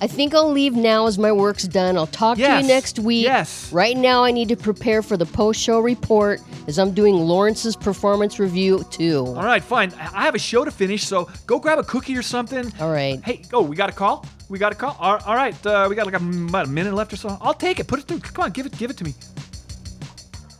[0.00, 1.96] I think I'll leave now as my work's done.
[1.96, 3.24] I'll talk to you next week.
[3.24, 3.72] yes.
[3.72, 7.76] Right now, I need to prepare for the post show report as I'm doing Lawrence's
[7.76, 9.24] performance review, too.
[9.26, 9.92] All right, fine.
[9.94, 12.72] I I have a show to finish, so go grab a cookie or something.
[12.80, 13.20] All right.
[13.24, 14.24] Hey, oh, we got a call.
[14.48, 14.96] We got a call.
[15.00, 17.38] All all right, uh, we got like a, m- about a minute left or so.
[17.40, 17.86] I'll take it.
[17.86, 18.20] Put it through.
[18.20, 19.14] Come on, give it, give it to me.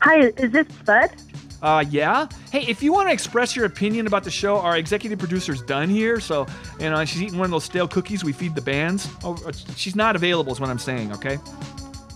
[0.03, 1.11] Hi, is this Spud?
[1.65, 2.29] Uh, yeah.
[2.53, 5.89] Hey, if you want to express your opinion about the show, our executive producer's done
[5.89, 6.21] here.
[6.21, 6.47] So,
[6.79, 9.09] you know, she's eating one of those stale cookies we feed the bands.
[9.25, 11.11] Oh, uh, she's not available, is what I'm saying.
[11.13, 11.39] Okay.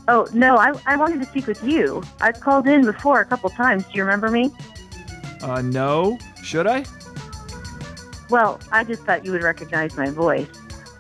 [0.07, 2.03] Oh, no, I, I wanted to speak with you.
[2.21, 3.85] I've called in before a couple times.
[3.85, 4.51] Do you remember me?
[5.41, 6.19] Uh, no.
[6.43, 6.85] Should I?
[8.29, 10.47] Well, I just thought you would recognize my voice.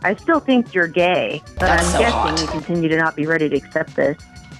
[0.02, 2.40] I still think you're gay, but That's I'm so guessing hot.
[2.40, 4.16] you continue to not be ready to accept this.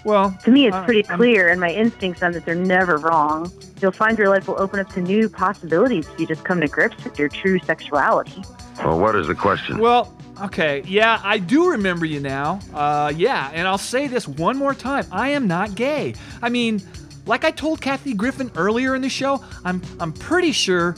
[0.08, 2.96] Well, to me, it's uh, pretty I'm- clear, and my instincts are that they're never
[2.96, 3.52] wrong.
[3.82, 6.66] You'll find your life will open up to new possibilities if you just come to
[6.66, 8.42] grips with your true sexuality.
[8.82, 9.76] Well, what is the question?
[9.76, 10.10] Well,
[10.44, 10.82] okay.
[10.86, 12.58] Yeah, I do remember you now.
[12.72, 15.04] Uh, yeah, and I'll say this one more time.
[15.12, 16.14] I am not gay.
[16.40, 16.80] I mean,
[17.26, 20.96] like I told Kathy Griffin earlier in the show, I'm I'm pretty sure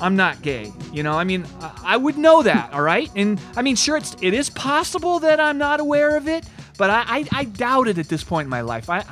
[0.00, 0.72] I'm not gay.
[0.90, 3.10] You know, I mean, I, I would know that, all right?
[3.14, 6.46] And I mean, sure, it's it is possible that I'm not aware of it,
[6.78, 8.88] but I, I, I doubt it at this point in my life.
[8.88, 9.04] I,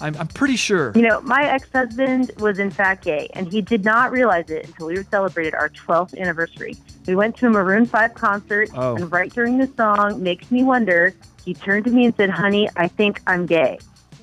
[0.00, 0.90] I'm, I'm pretty sure.
[0.96, 4.88] You know, my ex-husband was in fact gay, and he did not realize it until
[4.88, 6.76] we celebrated our 12th anniversary.
[7.06, 8.96] We went to a Maroon 5 concert, Oh.
[8.96, 12.68] and right during the song "Makes Me Wonder," he turned to me and said, "Honey,
[12.76, 13.78] I think I'm gay."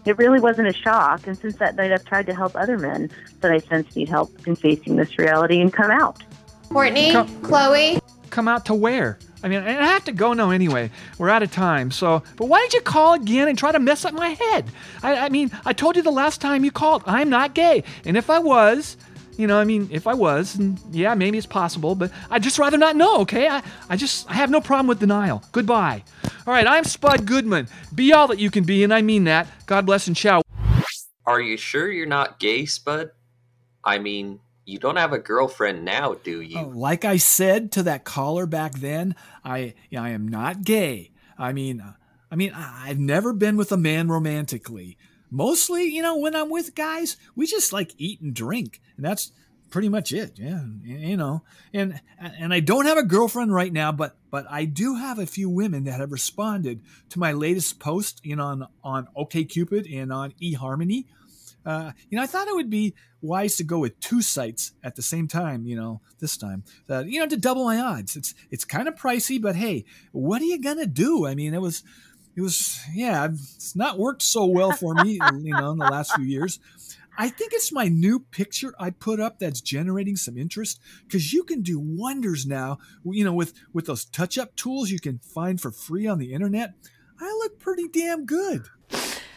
[0.05, 3.09] It really wasn't a shock, and since that night, I've tried to help other men
[3.41, 6.23] that I sense need help in facing this reality and come out.
[6.69, 7.11] Courtney,
[7.43, 7.99] Chloe.
[8.29, 9.17] Come out to where?
[9.41, 10.91] I mean, I have to go now anyway.
[11.17, 11.91] We're out of time.
[11.91, 14.65] So, but why did you call again and try to mess up my head?
[15.01, 17.83] I, I mean, I told you the last time you called, I'm not gay.
[18.05, 18.97] And if I was,
[19.37, 20.59] you know, I mean, if I was,
[20.91, 23.47] yeah, maybe it's possible, but I'd just rather not know, okay?
[23.47, 25.41] I, I just, I have no problem with denial.
[25.53, 26.03] Goodbye.
[26.45, 27.69] All right, I'm Spud Goodman.
[27.95, 29.47] Be all that you can be, and I mean that.
[29.65, 30.41] God bless and ciao.
[31.25, 33.11] Are you sure you're not gay, Spud?
[33.85, 36.59] I mean, you don't have a girlfriend now, do you?
[36.59, 41.11] Oh, like I said to that caller back then, I I am not gay.
[41.38, 41.93] I mean, uh,
[42.32, 44.97] I mean, I've never been with a man romantically.
[45.32, 49.32] Mostly, you know, when I'm with guys, we just like eat and drink, and that's
[49.70, 50.38] pretty much it.
[50.38, 51.43] Yeah, you know,
[51.74, 55.26] and and I don't have a girlfriend right now, but but I do have a
[55.26, 60.13] few women that have responded to my latest post, you know, on on OkCupid and
[60.13, 61.05] on eHarmony.
[61.65, 64.95] Uh, you know, I thought it would be wise to go with two sites at
[64.95, 65.65] the same time.
[65.65, 68.15] You know, this time, uh, you know, to double my odds.
[68.15, 71.26] It's it's kind of pricey, but hey, what are you gonna do?
[71.26, 71.84] I mean, it was,
[72.36, 76.13] it was, yeah, it's not worked so well for me, you know, in the last
[76.13, 76.59] few years.
[77.17, 81.43] I think it's my new picture I put up that's generating some interest because you
[81.43, 82.78] can do wonders now.
[83.03, 86.74] You know, with with those touch-up tools you can find for free on the internet.
[87.20, 88.67] I look pretty damn good.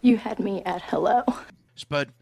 [0.00, 1.24] You had me at hello.
[1.74, 2.12] Spud,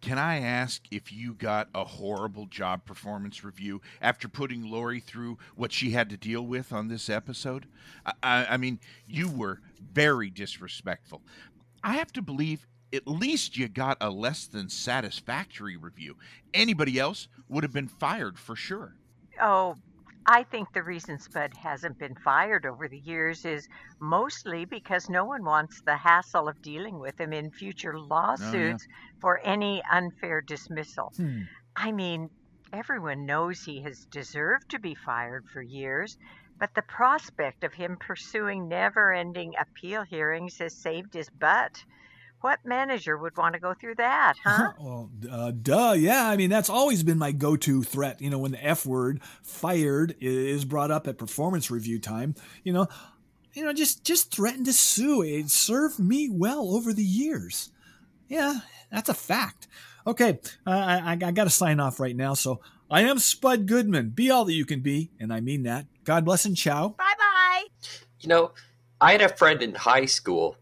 [0.00, 5.38] can I ask if you got a horrible job performance review after putting Lori through
[5.56, 7.66] what she had to deal with on this episode?
[8.22, 9.60] I, I, mean, you were
[9.92, 11.22] very disrespectful.
[11.84, 16.16] I have to believe at least you got a less than satisfactory review.
[16.52, 18.94] Anybody else would have been fired for sure.
[19.40, 19.76] Oh,
[20.26, 23.68] I think the reason Spud hasn't been fired over the years is
[24.00, 28.86] mostly because no one wants the hassle of dealing with him in future lawsuits
[29.20, 31.12] for any unfair dismissal.
[31.16, 31.42] Hmm.
[31.74, 32.30] I mean,
[32.72, 36.16] everyone knows he has deserved to be fired for years,
[36.58, 41.84] but the prospect of him pursuing never ending appeal hearings has saved his butt.
[42.40, 44.72] What manager would want to go through that, huh?
[44.78, 46.28] Well, uh, duh, yeah.
[46.28, 48.20] I mean, that's always been my go-to threat.
[48.20, 52.34] You know, when the F word, fired, is brought up at performance review time.
[52.64, 52.88] You know,
[53.52, 55.22] you know, just just threaten to sue.
[55.22, 57.70] It served me well over the years.
[58.28, 58.60] Yeah,
[58.90, 59.66] that's a fact.
[60.06, 62.34] Okay, uh, I, I, I got to sign off right now.
[62.34, 62.60] So
[62.90, 64.10] I am Spud Goodman.
[64.10, 65.86] Be all that you can be, and I mean that.
[66.04, 66.90] God bless and ciao.
[66.90, 67.64] Bye bye.
[68.20, 68.52] You know,
[69.00, 70.56] I had a friend in high school.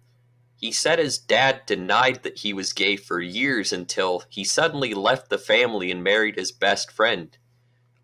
[0.59, 5.30] He said his dad denied that he was gay for years until he suddenly left
[5.30, 7.38] the family and married his best friend.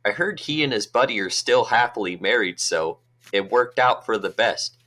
[0.05, 3.01] I heard he and his buddy are still happily married, so
[3.33, 4.79] it worked out for the best.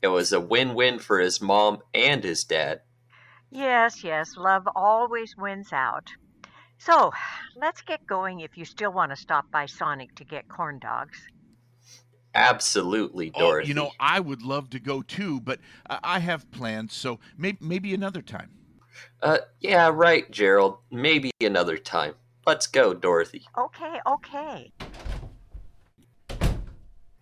[0.00, 2.80] It was a win win for his mom and his dad.
[3.50, 6.08] Yes, yes, love always wins out.
[6.78, 7.12] So,
[7.54, 11.28] let's get going if you still want to stop by Sonic to get corn dogs.
[12.34, 13.68] Absolutely, Oh, Dorothy.
[13.68, 15.58] you know, I would love to go too, but
[15.88, 18.50] I I have plans, so maybe, maybe another time.
[19.22, 20.78] Uh, yeah, right, Gerald.
[20.90, 22.14] Maybe another time.
[22.46, 23.44] Let's go, Dorothy.
[23.56, 24.72] Okay, okay.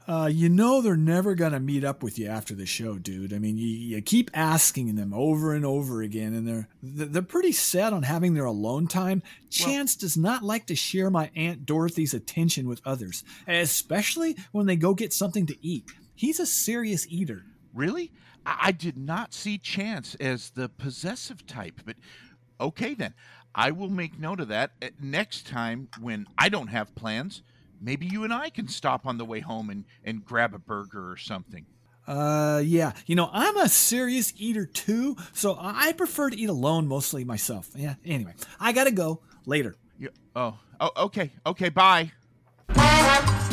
[0.09, 3.35] Uh, you know they're never gonna meet up with you after the show, dude.
[3.35, 7.53] I mean, you, you keep asking them over and over again, and they're they're pretty
[7.53, 9.23] set on having their alone time.
[9.51, 14.77] Chance does not like to share my aunt Dorothy's attention with others, especially when they
[14.77, 15.85] go get something to eat.
[16.15, 17.45] He's a serious eater.
[17.75, 18.11] Really?
[18.47, 21.97] I, I did not see Chance as the possessive type, but
[22.59, 23.13] okay then.
[23.55, 24.71] I will make note of that.
[24.81, 27.43] Uh, Next time, when I don't have plans,
[27.81, 31.11] maybe you and I can stop on the way home and, and grab a burger
[31.11, 31.67] or something.
[32.07, 32.93] Uh, yeah.
[33.07, 37.69] You know, I'm a serious eater too, so I prefer to eat alone mostly myself.
[37.77, 37.95] Yeah.
[38.05, 39.21] Anyway, I gotta go.
[39.45, 39.77] Later.
[39.99, 42.13] You, oh, oh, okay, okay, bye.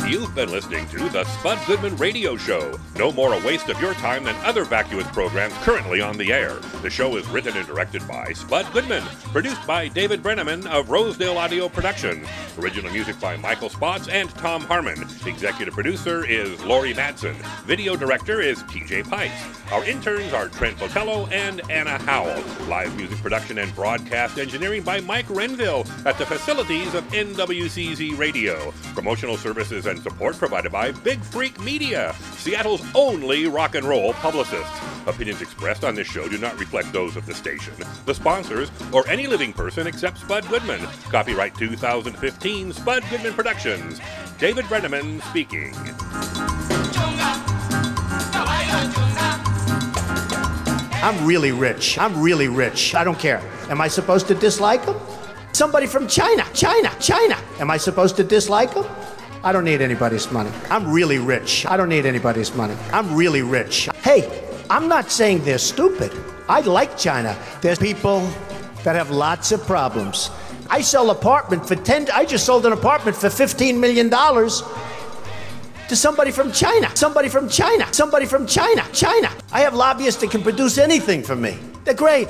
[0.08, 2.78] You've been listening to the Spud Goodman Radio Show.
[2.96, 6.54] No more a waste of your time than other vacuous programs currently on the air.
[6.82, 9.02] The show is written and directed by Spud Goodman,
[9.32, 12.24] produced by David Brenneman of Rosedale Audio Production.
[12.56, 15.08] Original music by Michael Spots and Tom Harmon.
[15.26, 17.34] Executive producer is Lori Madsen.
[17.64, 19.72] Video director is TJ Pice.
[19.72, 22.42] Our interns are Trent Botello and Anna Howell.
[22.68, 28.72] Live music production and broadcast engineering by Mike Renville at the facilities of NWCZ Radio.
[28.94, 34.12] Promotional services and and support provided by Big Freak Media, Seattle's only rock and roll
[34.14, 34.70] publicist.
[35.06, 37.72] Opinions expressed on this show do not reflect those of the station,
[38.04, 40.80] the sponsors, or any living person except Spud Goodman.
[41.10, 44.00] Copyright 2015 Spud Goodman Productions.
[44.38, 45.74] David Brenneman speaking.
[51.02, 51.98] I'm really rich.
[51.98, 52.94] I'm really rich.
[52.94, 53.40] I don't care.
[53.70, 54.96] Am I supposed to dislike him?
[55.52, 57.38] Somebody from China, China, China.
[57.58, 58.84] Am I supposed to dislike him?
[59.46, 60.50] I don't need anybody's money.
[60.70, 61.64] I'm really rich.
[61.66, 62.74] I don't need anybody's money.
[62.92, 63.88] I'm really rich.
[64.02, 66.10] Hey, I'm not saying they're stupid.
[66.48, 67.38] I like China.
[67.60, 68.28] There's people
[68.82, 70.32] that have lots of problems.
[70.68, 74.64] I sell apartment for 10 I just sold an apartment for 15 million dollars
[75.90, 76.90] to somebody from China.
[76.96, 77.86] Somebody from China.
[77.94, 78.84] Somebody from China.
[78.92, 79.30] China.
[79.52, 81.56] I have lobbyists that can produce anything for me.
[81.84, 82.26] They're great.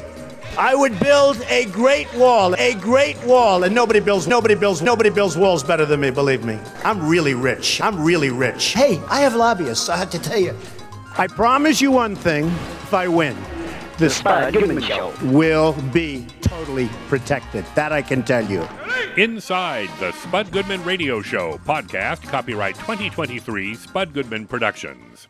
[0.59, 5.11] I would build a great wall, a great wall, and nobody builds, nobody builds, nobody
[5.11, 6.59] builds walls better than me, believe me.
[6.83, 7.79] I'm really rich.
[7.83, 8.73] I'm really rich.
[8.73, 10.57] Hey, I have lobbyists, I have to tell you.
[11.19, 13.37] I promise you one thing if I win.
[13.99, 15.13] The Spud Goodman Show.
[15.25, 17.65] will be totally protected.
[17.75, 18.67] That I can tell you.
[19.17, 25.29] Inside the Spud Goodman Radio Show podcast, copyright 2023 Spud Goodman Productions.